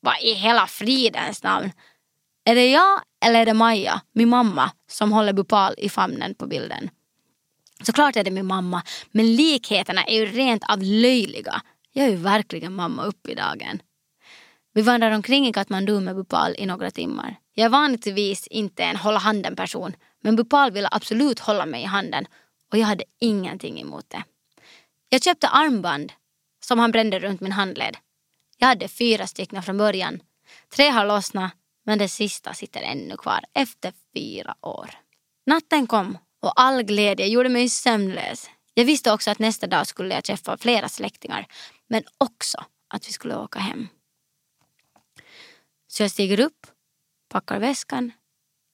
Vad 0.01 0.21
i 0.21 0.33
hela 0.33 0.67
fridens 0.67 1.43
namn? 1.43 1.71
Är 2.45 2.55
det 2.55 2.69
jag 2.69 3.01
eller 3.25 3.41
är 3.41 3.45
det 3.45 3.53
Maja, 3.53 4.01
min 4.13 4.29
mamma, 4.29 4.71
som 4.89 5.11
håller 5.11 5.33
Bupal 5.33 5.75
i 5.77 5.89
famnen 5.89 6.35
på 6.35 6.47
bilden? 6.47 6.89
Såklart 7.83 8.15
är 8.15 8.23
det 8.23 8.31
min 8.31 8.45
mamma, 8.45 8.83
men 9.11 9.35
likheterna 9.35 10.03
är 10.03 10.15
ju 10.15 10.25
rent 10.25 10.63
av 10.69 10.83
löjliga. 10.83 11.61
Jag 11.91 12.05
är 12.05 12.09
ju 12.09 12.15
verkligen 12.15 12.73
mamma 12.73 13.03
upp 13.03 13.27
i 13.27 13.35
dagen. 13.35 13.81
Vi 14.77 14.83
vandrar 14.83 15.11
omkring 15.11 15.47
i 15.47 15.53
Katmandu 15.53 15.99
med 15.99 16.15
Bupal 16.15 16.55
i 16.57 16.65
några 16.65 16.91
timmar. 16.91 17.35
Jag 17.53 17.65
är 17.65 17.69
vanligtvis 17.69 18.47
inte 18.47 18.83
en 18.83 18.95
hålla 18.95 19.19
handen 19.19 19.55
person, 19.55 19.95
men 20.21 20.35
Bupal 20.35 20.71
ville 20.71 20.89
absolut 20.91 21.39
hålla 21.39 21.65
mig 21.65 21.81
i 21.81 21.85
handen 21.85 22.25
och 22.71 22.77
jag 22.77 22.85
hade 22.87 23.03
ingenting 23.19 23.81
emot 23.81 24.09
det. 24.09 24.23
Jag 25.09 25.23
köpte 25.23 25.47
armband 25.47 26.13
som 26.65 26.79
han 26.79 26.91
brände 26.91 27.19
runt 27.19 27.41
min 27.41 27.51
handled. 27.51 27.97
Jag 28.57 28.67
hade 28.67 28.87
fyra 28.87 29.27
stycken 29.27 29.63
från 29.63 29.77
början. 29.77 30.19
Tre 30.75 30.89
har 30.89 31.05
lossnat, 31.05 31.51
men 31.85 31.99
det 31.99 32.09
sista 32.09 32.53
sitter 32.53 32.81
ännu 32.81 33.17
kvar 33.17 33.39
efter 33.53 33.93
fyra 34.13 34.55
år. 34.61 34.89
Natten 35.45 35.87
kom 35.87 36.17
och 36.41 36.61
all 36.61 36.83
glädje 36.83 37.27
gjorde 37.27 37.49
mig 37.49 37.69
sömnlös. 37.69 38.49
Jag 38.73 38.85
visste 38.85 39.11
också 39.11 39.31
att 39.31 39.39
nästa 39.39 39.67
dag 39.67 39.87
skulle 39.87 40.15
jag 40.15 40.23
träffa 40.23 40.57
flera 40.57 40.89
släktingar, 40.89 41.47
men 41.87 42.03
också 42.17 42.63
att 42.87 43.07
vi 43.07 43.11
skulle 43.11 43.35
åka 43.35 43.59
hem. 43.59 43.87
Så 45.87 46.03
jag 46.03 46.11
stiger 46.11 46.39
upp, 46.39 46.67
packar 47.29 47.59
väskan, 47.59 48.11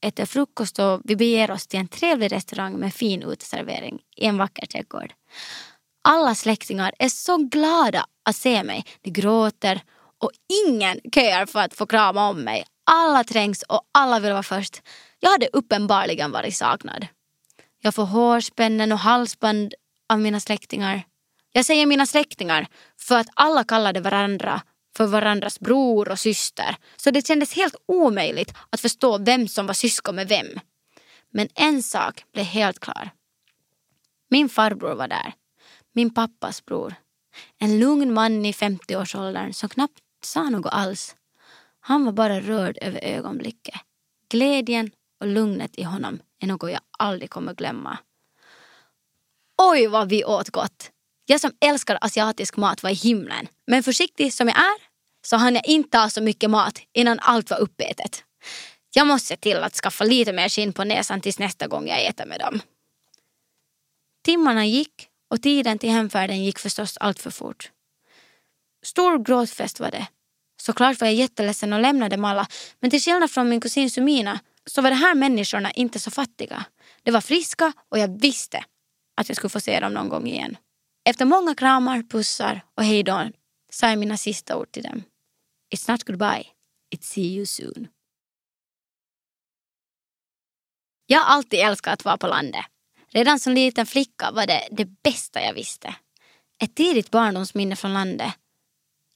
äter 0.01 0.25
frukost 0.25 0.79
och 0.79 1.01
vi 1.03 1.15
beger 1.15 1.51
oss 1.51 1.67
till 1.67 1.79
en 1.79 1.87
trevlig 1.87 2.31
restaurang 2.31 2.73
med 2.73 2.93
fin 2.93 3.23
uteservering 3.23 4.01
i 4.15 4.25
en 4.25 4.37
vacker 4.37 4.65
trädgård. 4.65 5.13
Alla 6.01 6.35
släktingar 6.35 6.91
är 6.99 7.09
så 7.09 7.37
glada 7.37 8.05
att 8.23 8.35
se 8.35 8.63
mig. 8.63 8.85
De 9.01 9.11
gråter 9.11 9.81
och 10.17 10.31
ingen 10.67 10.99
köar 11.15 11.45
för 11.45 11.59
att 11.59 11.73
få 11.73 11.85
krama 11.85 12.29
om 12.29 12.41
mig. 12.41 12.65
Alla 12.83 13.23
trängs 13.23 13.63
och 13.63 13.81
alla 13.91 14.19
vill 14.19 14.31
vara 14.31 14.43
först. 14.43 14.81
Jag 15.19 15.29
hade 15.29 15.49
uppenbarligen 15.53 16.31
varit 16.31 16.55
saknad. 16.55 17.07
Jag 17.79 17.95
får 17.95 18.05
hårspännen 18.05 18.91
och 18.91 18.99
halsband 18.99 19.73
av 20.09 20.19
mina 20.19 20.39
släktingar. 20.39 21.03
Jag 21.51 21.65
säger 21.65 21.85
mina 21.85 22.05
släktingar 22.05 22.67
för 22.99 23.17
att 23.17 23.27
alla 23.33 23.63
kallade 23.63 24.01
varandra 24.01 24.61
för 24.97 25.07
varandras 25.07 25.59
bror 25.59 26.09
och 26.09 26.19
syster 26.19 26.75
så 26.95 27.11
det 27.11 27.27
kändes 27.27 27.53
helt 27.53 27.75
omöjligt 27.85 28.53
att 28.69 28.79
förstå 28.79 29.17
vem 29.17 29.47
som 29.47 29.67
var 29.67 29.73
syskon 29.73 30.15
med 30.15 30.27
vem. 30.27 30.59
Men 31.29 31.47
en 31.55 31.83
sak 31.83 32.23
blev 32.33 32.45
helt 32.45 32.79
klar. 32.79 33.09
Min 34.29 34.49
farbror 34.49 34.95
var 34.95 35.07
där. 35.07 35.33
Min 35.93 36.13
pappas 36.13 36.65
bror. 36.65 36.95
En 37.59 37.79
lugn 37.79 38.13
man 38.13 38.45
i 38.45 38.51
50-årsåldern 38.51 39.53
som 39.53 39.69
knappt 39.69 39.99
sa 40.23 40.49
något 40.49 40.73
alls. 40.73 41.15
Han 41.79 42.05
var 42.05 42.11
bara 42.11 42.39
rörd 42.39 42.77
över 42.81 42.99
ögonblicket. 43.03 43.75
Glädjen 44.29 44.91
och 45.19 45.27
lugnet 45.27 45.71
i 45.75 45.83
honom 45.83 46.19
är 46.39 46.47
något 46.47 46.71
jag 46.71 46.81
aldrig 46.97 47.29
kommer 47.29 47.53
glömma. 47.53 47.97
Oj 49.57 49.87
vad 49.87 50.09
vi 50.09 50.25
åt 50.25 50.49
gott! 50.49 50.91
Jag 51.33 51.41
som 51.41 51.51
älskar 51.59 51.97
asiatisk 52.01 52.57
mat 52.57 52.83
var 52.83 52.89
i 52.89 52.93
himlen. 52.93 53.47
Men 53.67 53.83
försiktig 53.83 54.33
som 54.33 54.47
jag 54.47 54.57
är 54.57 54.75
så 55.25 55.37
hann 55.37 55.55
jag 55.55 55.65
inte 55.65 55.97
ha 55.97 56.09
så 56.09 56.21
mycket 56.21 56.49
mat 56.49 56.79
innan 56.93 57.19
allt 57.19 57.49
var 57.49 57.57
uppätet. 57.59 58.23
Jag 58.93 59.07
måste 59.07 59.27
se 59.27 59.37
till 59.37 59.57
att 59.57 59.75
skaffa 59.75 60.03
lite 60.03 60.33
mer 60.33 60.49
skinn 60.49 60.73
på 60.73 60.83
näsan 60.83 61.21
tills 61.21 61.39
nästa 61.39 61.67
gång 61.67 61.87
jag 61.87 62.05
äter 62.05 62.25
med 62.25 62.39
dem. 62.39 62.61
Timmarna 64.25 64.65
gick 64.65 65.07
och 65.29 65.41
tiden 65.41 65.79
till 65.79 65.89
hemfärden 65.89 66.43
gick 66.43 66.59
förstås 66.59 66.97
allt 66.97 67.19
för 67.19 67.31
fort. 67.31 67.71
Stor 68.85 69.17
gråtfest 69.17 69.79
var 69.79 69.91
det. 69.91 70.07
Såklart 70.61 71.01
var 71.01 71.07
jag 71.07 71.15
jätteledsen 71.15 71.73
och 71.73 71.81
lämnade 71.81 72.15
dem 72.15 72.25
alla 72.25 72.47
men 72.79 72.91
till 72.91 73.01
skillnad 73.01 73.31
från 73.31 73.49
min 73.49 73.61
kusin 73.61 73.91
Sumina 73.91 74.39
så 74.65 74.81
var 74.81 74.89
de 74.89 74.95
här 74.95 75.15
människorna 75.15 75.71
inte 75.71 75.99
så 75.99 76.11
fattiga. 76.11 76.65
De 77.03 77.11
var 77.11 77.21
friska 77.21 77.73
och 77.89 77.99
jag 77.99 78.21
visste 78.21 78.63
att 79.15 79.29
jag 79.29 79.35
skulle 79.35 79.49
få 79.49 79.59
se 79.59 79.79
dem 79.79 79.93
någon 79.93 80.09
gång 80.09 80.27
igen. 80.27 80.57
Efter 81.05 81.25
många 81.25 81.55
kramar, 81.55 82.03
pussar 82.09 82.61
och 82.75 82.83
hejdå 82.83 83.29
sa 83.71 83.89
jag 83.89 83.99
mina 83.99 84.17
sista 84.17 84.57
ord 84.57 84.71
till 84.71 84.83
dem. 84.83 85.03
It's 85.75 85.91
not 85.91 86.03
goodbye, 86.03 86.45
it's 86.95 87.01
see 87.01 87.35
you 87.35 87.45
soon. 87.45 87.87
Jag 91.05 91.19
har 91.19 91.35
alltid 91.35 91.59
älskat 91.59 91.93
att 91.93 92.05
vara 92.05 92.17
på 92.17 92.27
landet. 92.27 92.65
Redan 93.09 93.39
som 93.39 93.53
liten 93.53 93.85
flicka 93.85 94.31
var 94.31 94.47
det 94.47 94.67
det 94.71 94.85
bästa 94.85 95.41
jag 95.41 95.53
visste. 95.53 95.95
Ett 96.63 96.75
tidigt 96.75 97.11
barndomsminne 97.11 97.75
från 97.75 97.93
landet. 97.93 98.33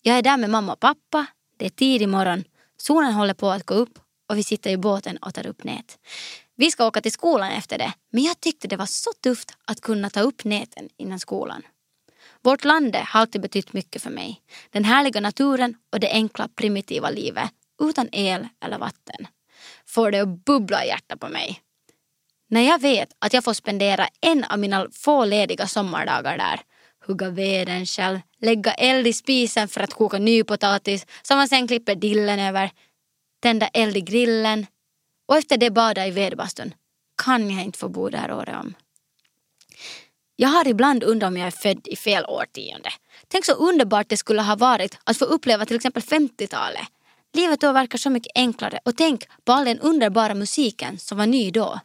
Jag 0.02 0.18
är 0.18 0.22
där 0.22 0.38
med 0.38 0.50
mamma 0.50 0.74
och 0.74 0.80
pappa. 0.80 1.26
Det 1.58 1.66
är 1.66 1.70
tidig 1.70 2.10
morgon. 2.10 2.44
Solen 2.78 3.14
håller 3.14 3.34
på 3.34 3.50
att 3.50 3.66
gå 3.66 3.74
upp 3.74 4.00
och 4.30 4.38
vi 4.38 4.44
sitter 4.44 4.70
i 4.70 4.78
båten 4.78 5.18
och 5.18 5.34
tar 5.34 5.48
upp 5.48 5.64
nät. 5.64 6.00
Vi 6.56 6.72
ska 6.72 6.88
åka 6.88 7.02
till 7.02 7.12
skolan 7.12 7.52
efter 7.52 7.78
det, 7.78 7.94
men 8.12 8.24
jag 8.24 8.40
tyckte 8.40 8.68
det 8.68 8.78
var 8.78 8.86
så 8.86 9.10
tufft 9.24 9.52
att 9.66 9.82
kunna 9.82 10.10
ta 10.10 10.22
upp 10.22 10.44
näten 10.44 10.90
innan 10.98 11.20
skolan. 11.20 11.64
Vårt 12.44 12.66
land 12.66 12.96
har 12.96 13.20
alltid 13.20 13.42
betytt 13.42 13.74
mycket 13.74 14.02
för 14.02 14.10
mig. 14.10 14.42
Den 14.70 14.84
härliga 14.84 15.22
naturen 15.22 15.76
och 15.92 16.00
det 16.00 16.12
enkla 16.12 16.48
primitiva 16.48 17.10
livet 17.10 17.50
utan 17.82 18.10
el 18.12 18.48
eller 18.66 18.78
vatten 18.78 19.28
får 19.86 20.12
det 20.12 20.20
att 20.20 20.46
bubbla 20.46 20.86
i 20.86 20.88
hjärtat 20.88 21.20
på 21.20 21.30
mig. 21.30 21.62
När 22.50 22.62
jag 22.62 22.82
vet 22.82 23.10
att 23.20 23.34
jag 23.34 23.44
får 23.44 23.54
spendera 23.54 24.08
en 24.22 24.44
av 24.44 24.60
mina 24.60 24.88
få 24.92 25.26
lediga 25.26 25.68
sommardagar 25.68 26.38
där, 26.38 26.60
hugga 27.06 27.30
veden 27.30 27.86
själv, 27.86 28.20
lägga 28.42 28.74
eld 28.74 29.08
i 29.08 29.14
spisen 29.14 29.68
för 29.68 29.82
att 29.82 29.94
koka 29.94 30.20
ny 30.20 30.44
potatis 30.44 31.06
som 31.22 31.38
man 31.38 31.48
sen 31.48 31.68
klipper 31.68 31.96
dillen 31.96 32.40
över, 32.40 32.72
tända 33.42 33.68
eld 33.68 33.98
i 33.98 34.02
grillen 34.02 34.66
och 35.28 35.38
efter 35.38 35.58
det 35.58 35.72
bada 35.72 36.08
i 36.08 36.12
vedbastun 36.12 36.74
kan 37.24 37.50
jag 37.50 37.64
inte 37.64 37.80
få 37.80 37.90
bo 37.90 38.10
där 38.10 38.32
året 38.32 38.56
om. 38.56 38.74
Jag 40.40 40.50
har 40.50 40.68
ibland 40.68 41.04
undrat 41.04 41.28
om 41.28 41.38
jag 41.38 41.48
är 41.48 41.52
född 41.52 41.88
i 41.88 41.96
fel 41.96 42.26
årtionde. 42.26 42.90
Tänk 43.28 43.46
så 43.46 43.54
underbart 43.54 44.10
det 44.10 44.18
skulle 44.18 44.42
ha 44.42 44.56
varit 44.56 44.98
att 45.04 45.18
få 45.18 45.26
uppleva 45.26 45.66
till 45.66 45.76
exempel 45.76 46.04
50-talet. 46.04 46.88
Livet 47.34 47.62
då 47.62 47.72
verkar 47.72 47.98
så 47.98 48.10
mycket 48.10 48.32
enklare 48.36 48.80
och 48.86 48.98
tänk 48.98 49.28
på 49.46 49.52
all 49.52 49.66
den 49.66 49.80
underbara 49.80 50.34
musiken 50.34 51.00
som 51.00 51.18
var 51.18 51.26
ny 51.26 51.52
då. 51.52 51.80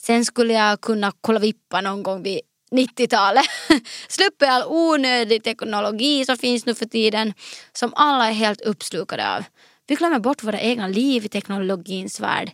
Sen 0.00 0.24
skulle 0.24 0.54
jag 0.54 0.80
kunna 0.80 1.12
kolla 1.20 1.38
vippa 1.38 1.80
någon 1.80 2.02
gång 2.02 2.22
vid 2.22 2.40
90-talet. 2.72 3.44
Sluppa 4.08 4.46
all 4.46 4.64
onödig 4.66 5.44
teknologi 5.44 6.24
som 6.24 6.36
finns 6.36 6.66
nu 6.66 6.74
för 6.74 6.86
tiden 6.86 7.34
som 7.72 7.92
alla 7.94 8.28
är 8.28 8.32
helt 8.32 8.60
uppslukade 8.60 9.36
av. 9.36 9.44
Vi 9.86 9.94
glömmer 9.94 10.18
bort 10.18 10.42
våra 10.42 10.60
egna 10.60 10.88
liv 10.88 11.24
i 11.24 11.28
teknologins 11.28 12.20
värld. 12.20 12.50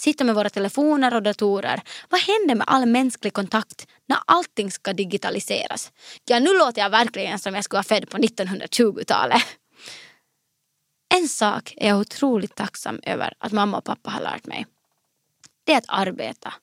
Sitter 0.00 0.24
med 0.24 0.34
våra 0.34 0.50
telefoner 0.50 1.14
och 1.14 1.22
datorer. 1.22 1.82
Vad 2.08 2.20
händer 2.20 2.54
med 2.54 2.64
all 2.66 2.86
mänsklig 2.86 3.32
kontakt 3.32 3.86
när 4.06 4.18
allting 4.26 4.70
ska 4.70 4.92
digitaliseras? 4.92 5.92
Ja, 6.24 6.38
nu 6.38 6.58
låter 6.58 6.82
jag 6.82 6.90
verkligen 6.90 7.38
som 7.38 7.54
jag 7.54 7.64
skulle 7.64 7.76
vara 7.76 7.82
född 7.82 8.10
på 8.10 8.18
1920-talet. 8.18 9.42
En 11.14 11.28
sak 11.28 11.74
är 11.76 11.88
jag 11.88 11.98
otroligt 11.98 12.54
tacksam 12.54 13.00
över 13.02 13.34
att 13.38 13.52
mamma 13.52 13.78
och 13.78 13.84
pappa 13.84 14.10
har 14.10 14.20
lärt 14.20 14.46
mig. 14.46 14.66
Det 15.64 15.72
är 15.72 15.78
att 15.78 15.84
arbeta. 15.88 16.54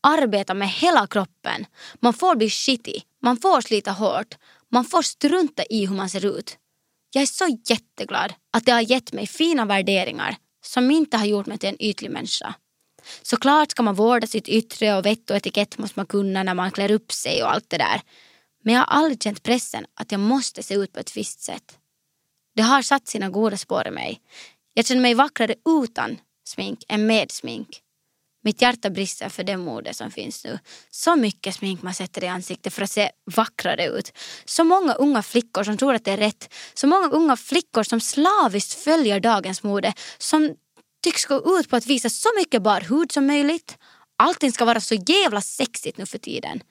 Arbeta 0.00 0.54
med 0.54 0.68
hela 0.68 1.06
kroppen. 1.06 1.66
Man 1.94 2.12
får 2.12 2.36
bli 2.36 2.50
shitty, 2.50 3.00
man 3.22 3.36
får 3.36 3.60
slita 3.60 3.90
hårt, 3.90 4.34
man 4.68 4.84
får 4.84 5.02
strunta 5.02 5.64
i 5.70 5.86
hur 5.86 5.96
man 5.96 6.10
ser 6.10 6.38
ut. 6.38 6.58
Jag 7.10 7.22
är 7.22 7.26
så 7.26 7.58
jätteglad 7.64 8.34
att 8.50 8.64
det 8.64 8.72
har 8.72 8.80
gett 8.80 9.12
mig 9.12 9.26
fina 9.26 9.64
värderingar 9.64 10.36
som 10.64 10.90
inte 10.90 11.16
har 11.16 11.26
gjort 11.26 11.46
mig 11.46 11.58
till 11.58 11.68
en 11.68 11.82
ytlig 11.82 12.10
människa. 12.10 12.54
Såklart 13.22 13.70
ska 13.70 13.82
man 13.82 13.94
vårda 13.94 14.26
sitt 14.26 14.48
yttre 14.48 14.94
och 14.94 15.06
vett 15.06 15.30
och 15.30 15.36
etikett 15.36 15.78
måste 15.78 15.98
man 15.98 16.06
kunna 16.06 16.42
när 16.42 16.54
man 16.54 16.70
klär 16.70 16.90
upp 16.90 17.12
sig 17.12 17.42
och 17.42 17.52
allt 17.52 17.70
det 17.70 17.78
där. 17.78 18.00
Men 18.62 18.74
jag 18.74 18.80
har 18.80 18.98
aldrig 18.98 19.22
känt 19.22 19.42
pressen 19.42 19.86
att 19.94 20.12
jag 20.12 20.20
måste 20.20 20.62
se 20.62 20.74
ut 20.74 20.92
på 20.92 21.00
ett 21.00 21.16
visst 21.16 21.40
sätt. 21.40 21.78
Det 22.54 22.62
har 22.62 22.82
satt 22.82 23.08
sina 23.08 23.28
goda 23.28 23.56
spår 23.56 23.86
i 23.86 23.90
mig. 23.90 24.20
Jag 24.74 24.86
känner 24.86 25.02
mig 25.02 25.14
vackrare 25.14 25.54
utan 25.84 26.18
smink 26.44 26.84
än 26.88 27.06
med 27.06 27.30
smink. 27.30 27.82
Mitt 28.46 28.62
hjärta 28.62 28.90
brister 28.90 29.28
för 29.28 29.44
det 29.44 29.56
mode 29.56 29.94
som 29.94 30.10
finns 30.10 30.44
nu. 30.44 30.58
Så 30.90 31.16
mycket 31.16 31.54
smink 31.54 31.82
man 31.82 31.94
sätter 31.94 32.24
i 32.24 32.28
ansiktet 32.28 32.72
för 32.72 32.82
att 32.82 32.90
se 32.90 33.10
vackrare 33.24 33.86
ut. 33.86 34.12
Så 34.44 34.64
många 34.64 34.92
unga 34.92 35.22
flickor 35.22 35.64
som 35.64 35.76
tror 35.76 35.94
att 35.94 36.04
det 36.04 36.12
är 36.12 36.16
rätt. 36.16 36.54
Så 36.74 36.86
många 36.86 37.08
unga 37.08 37.36
flickor 37.36 37.82
som 37.82 38.00
slaviskt 38.00 38.74
följer 38.74 39.20
dagens 39.20 39.62
mode. 39.62 39.92
Som 40.18 40.56
tycks 41.06 41.24
gå 41.24 41.58
ut 41.58 41.68
på 41.70 41.76
att 41.76 41.86
visa 41.86 42.10
så 42.10 42.28
mycket 42.38 42.62
bar 42.62 42.80
hud 42.80 43.12
som 43.12 43.26
möjligt. 43.26 43.78
Allting 44.16 44.52
ska 44.52 44.64
vara 44.64 44.80
så 44.80 44.94
jävla 44.94 45.40
sexigt 45.40 45.98
nu 45.98 46.06
för 46.06 46.18
tiden. 46.18 46.62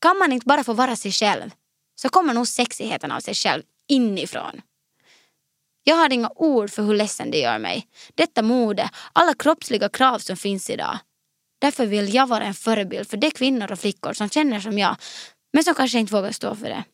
Kan 0.00 0.18
man 0.18 0.32
inte 0.32 0.46
bara 0.46 0.64
få 0.64 0.72
vara 0.72 0.96
sig 0.96 1.12
själv 1.12 1.50
så 1.94 2.08
kommer 2.08 2.34
nog 2.34 2.48
sexigheten 2.48 3.12
av 3.12 3.20
sig 3.20 3.34
själv 3.34 3.62
inifrån. 3.88 4.60
Jag 5.84 5.96
har 5.96 6.12
inga 6.12 6.30
ord 6.36 6.70
för 6.70 6.82
hur 6.82 6.94
ledsen 6.94 7.30
det 7.30 7.38
gör 7.38 7.58
mig. 7.58 7.86
Detta 8.14 8.42
mode, 8.42 8.90
alla 9.12 9.34
kroppsliga 9.34 9.88
krav 9.88 10.18
som 10.18 10.36
finns 10.36 10.70
idag. 10.70 10.98
Därför 11.60 11.86
vill 11.86 12.14
jag 12.14 12.26
vara 12.26 12.44
en 12.44 12.54
förebild 12.54 13.10
för 13.10 13.16
de 13.16 13.30
kvinnor 13.30 13.72
och 13.72 13.80
flickor 13.80 14.12
som 14.12 14.28
känner 14.28 14.60
som 14.60 14.78
jag 14.78 14.96
men 15.52 15.64
som 15.64 15.74
kanske 15.74 15.98
inte 15.98 16.12
vågar 16.12 16.32
stå 16.32 16.54
för 16.54 16.68
det. 16.68 16.84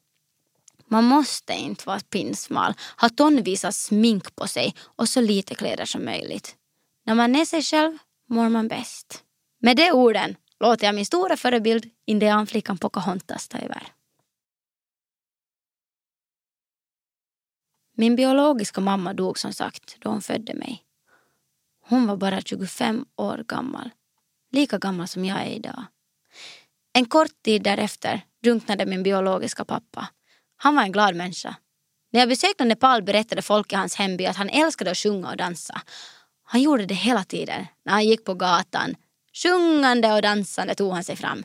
Man 0.88 1.04
måste 1.04 1.52
inte 1.52 1.86
vara 1.86 2.00
pinsmal, 2.00 2.74
ha 3.00 3.08
tonvis 3.08 3.64
av 3.64 3.70
smink 3.70 4.36
på 4.36 4.48
sig 4.48 4.74
och 4.80 5.08
så 5.08 5.20
lite 5.20 5.54
kläder 5.54 5.84
som 5.84 6.04
möjligt. 6.04 6.56
När 7.06 7.14
man 7.14 7.36
är 7.36 7.44
sig 7.44 7.62
själv 7.62 7.98
mår 8.28 8.48
man 8.48 8.68
bäst. 8.68 9.24
Med 9.58 9.76
de 9.76 9.92
orden 9.92 10.36
låter 10.60 10.86
jag 10.86 10.94
min 10.94 11.06
stora 11.06 11.36
förebild 11.36 11.90
indianflickan 12.04 12.78
Pocahontas 12.78 13.48
ta 13.48 13.58
över. 13.58 13.82
Min 17.94 18.16
biologiska 18.16 18.80
mamma 18.80 19.12
dog 19.12 19.38
som 19.38 19.52
sagt 19.52 19.96
då 20.00 20.10
hon 20.10 20.22
födde 20.22 20.54
mig. 20.54 20.82
Hon 21.80 22.06
var 22.06 22.16
bara 22.16 22.40
25 22.40 23.04
år 23.16 23.44
gammal. 23.48 23.90
Lika 24.52 24.78
gammal 24.78 25.08
som 25.08 25.24
jag 25.24 25.42
är 25.42 25.50
idag. 25.50 25.84
En 26.92 27.06
kort 27.06 27.42
tid 27.42 27.62
därefter 27.62 28.20
drunknade 28.42 28.86
min 28.86 29.02
biologiska 29.02 29.64
pappa. 29.64 30.08
Han 30.56 30.76
var 30.76 30.82
en 30.82 30.92
glad 30.92 31.14
människa. 31.14 31.56
När 32.12 32.20
jag 32.20 32.28
besökte 32.28 32.64
Nepal 32.64 33.02
berättade 33.02 33.42
folk 33.42 33.72
i 33.72 33.76
hans 33.76 33.94
hemby 33.94 34.26
att 34.26 34.36
han 34.36 34.48
älskade 34.48 34.90
att 34.90 34.98
sjunga 34.98 35.30
och 35.30 35.36
dansa. 35.36 35.80
Han 36.48 36.62
gjorde 36.62 36.86
det 36.86 36.94
hela 36.94 37.24
tiden 37.24 37.66
när 37.84 37.92
han 37.92 38.06
gick 38.06 38.24
på 38.24 38.34
gatan. 38.34 38.94
Sjungande 39.42 40.12
och 40.12 40.22
dansande 40.22 40.74
tog 40.74 40.92
han 40.92 41.04
sig 41.04 41.16
fram. 41.16 41.44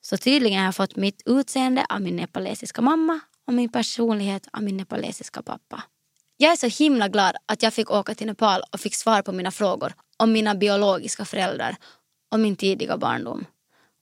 Så 0.00 0.16
tydligen 0.16 0.58
har 0.58 0.64
jag 0.64 0.76
fått 0.76 0.96
mitt 0.96 1.22
utseende 1.26 1.86
av 1.88 2.00
min 2.00 2.16
nepalesiska 2.16 2.82
mamma 2.82 3.20
och 3.46 3.54
min 3.54 3.68
personlighet 3.68 4.48
av 4.52 4.62
min 4.62 4.76
nepalesiska 4.76 5.42
pappa. 5.42 5.82
Jag 6.36 6.52
är 6.52 6.56
så 6.56 6.66
himla 6.84 7.08
glad 7.08 7.36
att 7.46 7.62
jag 7.62 7.74
fick 7.74 7.90
åka 7.90 8.14
till 8.14 8.26
Nepal 8.26 8.62
och 8.70 8.80
fick 8.80 8.94
svar 8.94 9.22
på 9.22 9.32
mina 9.32 9.50
frågor 9.50 9.92
om 10.16 10.32
mina 10.32 10.54
biologiska 10.54 11.24
föräldrar 11.24 11.76
och 12.30 12.40
min 12.40 12.56
tidiga 12.56 12.96
barndom. 12.96 13.44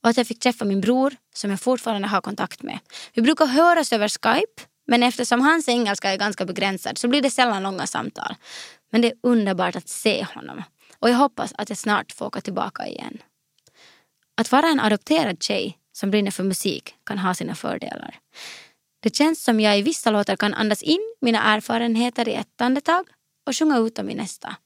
Och 0.03 0.11
att 0.11 0.17
jag 0.17 0.27
fick 0.27 0.41
träffa 0.41 0.65
min 0.65 0.81
bror 0.81 1.17
som 1.35 1.51
jag 1.51 1.61
fortfarande 1.61 2.09
har 2.09 2.21
kontakt 2.21 2.63
med. 2.63 2.79
Vi 3.15 3.23
brukar 3.23 3.47
höras 3.47 3.93
över 3.93 4.09
Skype 4.09 4.63
men 4.87 5.03
eftersom 5.03 5.41
hans 5.41 5.69
engelska 5.69 6.13
är 6.13 6.17
ganska 6.17 6.45
begränsad 6.45 6.99
så 6.99 7.09
blir 7.09 7.23
det 7.23 7.31
sällan 7.31 7.63
långa 7.63 7.87
samtal. 7.87 8.35
Men 8.91 9.01
det 9.01 9.09
är 9.09 9.15
underbart 9.23 9.77
att 9.77 9.89
se 9.89 10.27
honom 10.35 10.63
och 10.99 11.11
jag 11.11 11.17
hoppas 11.17 11.53
att 11.59 11.69
jag 11.69 11.79
snart 11.79 12.13
får 12.13 12.27
åka 12.27 12.41
tillbaka 12.41 12.87
igen. 12.87 13.23
Att 14.35 14.53
vara 14.53 14.67
en 14.67 14.81
adopterad 14.81 15.43
tjej 15.43 15.79
som 15.93 16.11
brinner 16.11 16.31
för 16.31 16.45
musik 16.45 16.95
kan 17.05 17.19
ha 17.19 17.35
sina 17.35 17.55
fördelar. 17.55 18.19
Det 19.01 19.17
känns 19.17 19.45
som 19.45 19.61
jag 19.61 19.79
i 19.79 19.83
vissa 19.83 20.11
låtar 20.11 20.37
kan 20.37 20.55
andas 20.55 20.83
in 20.83 21.15
mina 21.21 21.43
erfarenheter 21.43 22.29
i 22.29 22.35
ett 22.35 22.61
andetag 22.61 23.09
och 23.47 23.57
sjunga 23.57 23.79
ut 23.79 23.97
dem 23.97 24.11
i 24.11 24.15
nästa. 24.15 24.57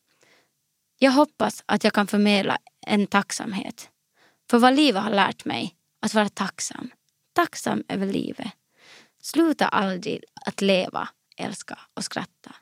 Jag 0.99 1.13
hoppas 1.13 1.63
att 1.67 1.85
jag 1.85 1.93
kan 1.93 2.07
förmedla 2.07 2.59
en 2.87 3.07
tacksamhet 3.07 3.91
för 4.51 4.59
vad 4.59 4.75
livet 4.75 5.03
har 5.03 5.11
lärt 5.11 5.45
mig 5.45 5.77
att 6.03 6.15
vara 6.15 6.29
tacksam. 6.29 6.91
Tacksam 7.33 7.85
över 7.89 8.07
livet. 8.07 8.53
Sluta 9.23 9.69
aldrig 9.69 10.25
att 10.47 10.61
leva, 10.61 11.09
älska 11.37 11.79
och 11.95 12.05
skratta. 12.05 12.55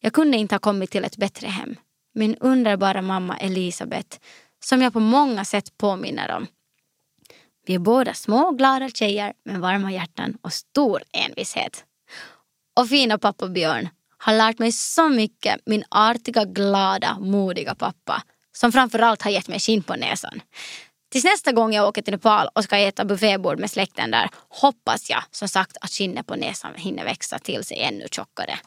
Jag 0.00 0.12
kunde 0.12 0.36
inte 0.36 0.54
ha 0.54 0.60
kommit 0.60 0.90
till 0.90 1.04
ett 1.04 1.16
bättre 1.16 1.46
hem. 1.46 1.76
Min 2.14 2.36
underbara 2.36 3.02
mamma 3.02 3.36
Elisabeth 3.38 4.18
som 4.64 4.82
jag 4.82 4.92
på 4.92 5.00
många 5.00 5.44
sätt 5.44 5.78
påminner 5.78 6.30
om 6.36 6.46
vi 7.68 7.74
är 7.74 7.78
båda 7.78 8.14
små 8.14 8.50
glada 8.50 8.88
tjejer 8.88 9.32
med 9.44 9.60
varma 9.60 9.92
hjärtan 9.92 10.38
och 10.42 10.52
stor 10.52 11.02
envishet. 11.12 11.84
Och 12.76 12.88
fina 12.88 13.18
pappa 13.18 13.48
Björn 13.48 13.88
har 14.18 14.34
lärt 14.34 14.58
mig 14.58 14.72
så 14.72 15.08
mycket, 15.08 15.60
min 15.66 15.84
artiga, 15.88 16.44
glada, 16.44 17.18
modiga 17.20 17.74
pappa 17.74 18.22
som 18.56 18.72
framförallt 18.72 19.22
har 19.22 19.30
gett 19.30 19.48
mig 19.48 19.60
skinn 19.60 19.82
på 19.82 19.96
näsan. 19.96 20.40
Tills 21.10 21.24
nästa 21.24 21.52
gång 21.52 21.72
jag 21.72 21.88
åker 21.88 22.02
till 22.02 22.12
Nepal 22.12 22.48
och 22.54 22.64
ska 22.64 22.78
äta 22.78 23.04
buffébord 23.04 23.60
med 23.60 23.70
släkten 23.70 24.10
där 24.10 24.30
hoppas 24.48 25.10
jag 25.10 25.22
som 25.30 25.48
sagt 25.48 25.76
att 25.80 25.90
skinnet 25.90 26.26
på 26.26 26.36
näsan 26.36 26.74
hinner 26.74 27.04
växa 27.04 27.38
till 27.38 27.64
sig 27.64 27.80
ännu 27.80 28.06
tjockare. 28.10 28.58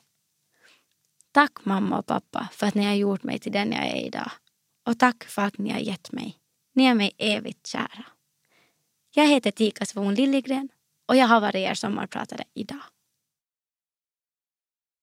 Tack 1.31 1.65
mamma 1.65 1.99
och 1.99 2.05
pappa 2.05 2.49
för 2.51 2.67
att 2.67 2.75
ni 2.75 2.85
har 2.85 2.93
gjort 2.93 3.23
mig 3.23 3.39
till 3.39 3.51
den 3.51 3.71
jag 3.71 3.87
är 3.87 4.05
idag. 4.05 4.31
Och 4.85 4.99
tack 4.99 5.23
för 5.23 5.41
att 5.41 5.57
ni 5.57 5.69
har 5.71 5.79
gett 5.79 6.11
mig. 6.11 6.37
Ni 6.73 6.85
är 6.85 6.93
mig 6.93 7.11
evigt 7.17 7.67
kära. 7.67 8.05
Jag 9.13 9.27
heter 9.27 9.51
Tika 9.51 9.85
Svon 9.85 10.15
Liljegren 10.15 10.69
och 11.05 11.15
jag 11.15 11.27
har 11.27 11.41
varit 11.41 11.55
er 11.55 11.73
sommarpratare 11.73 12.43
idag. 12.53 12.81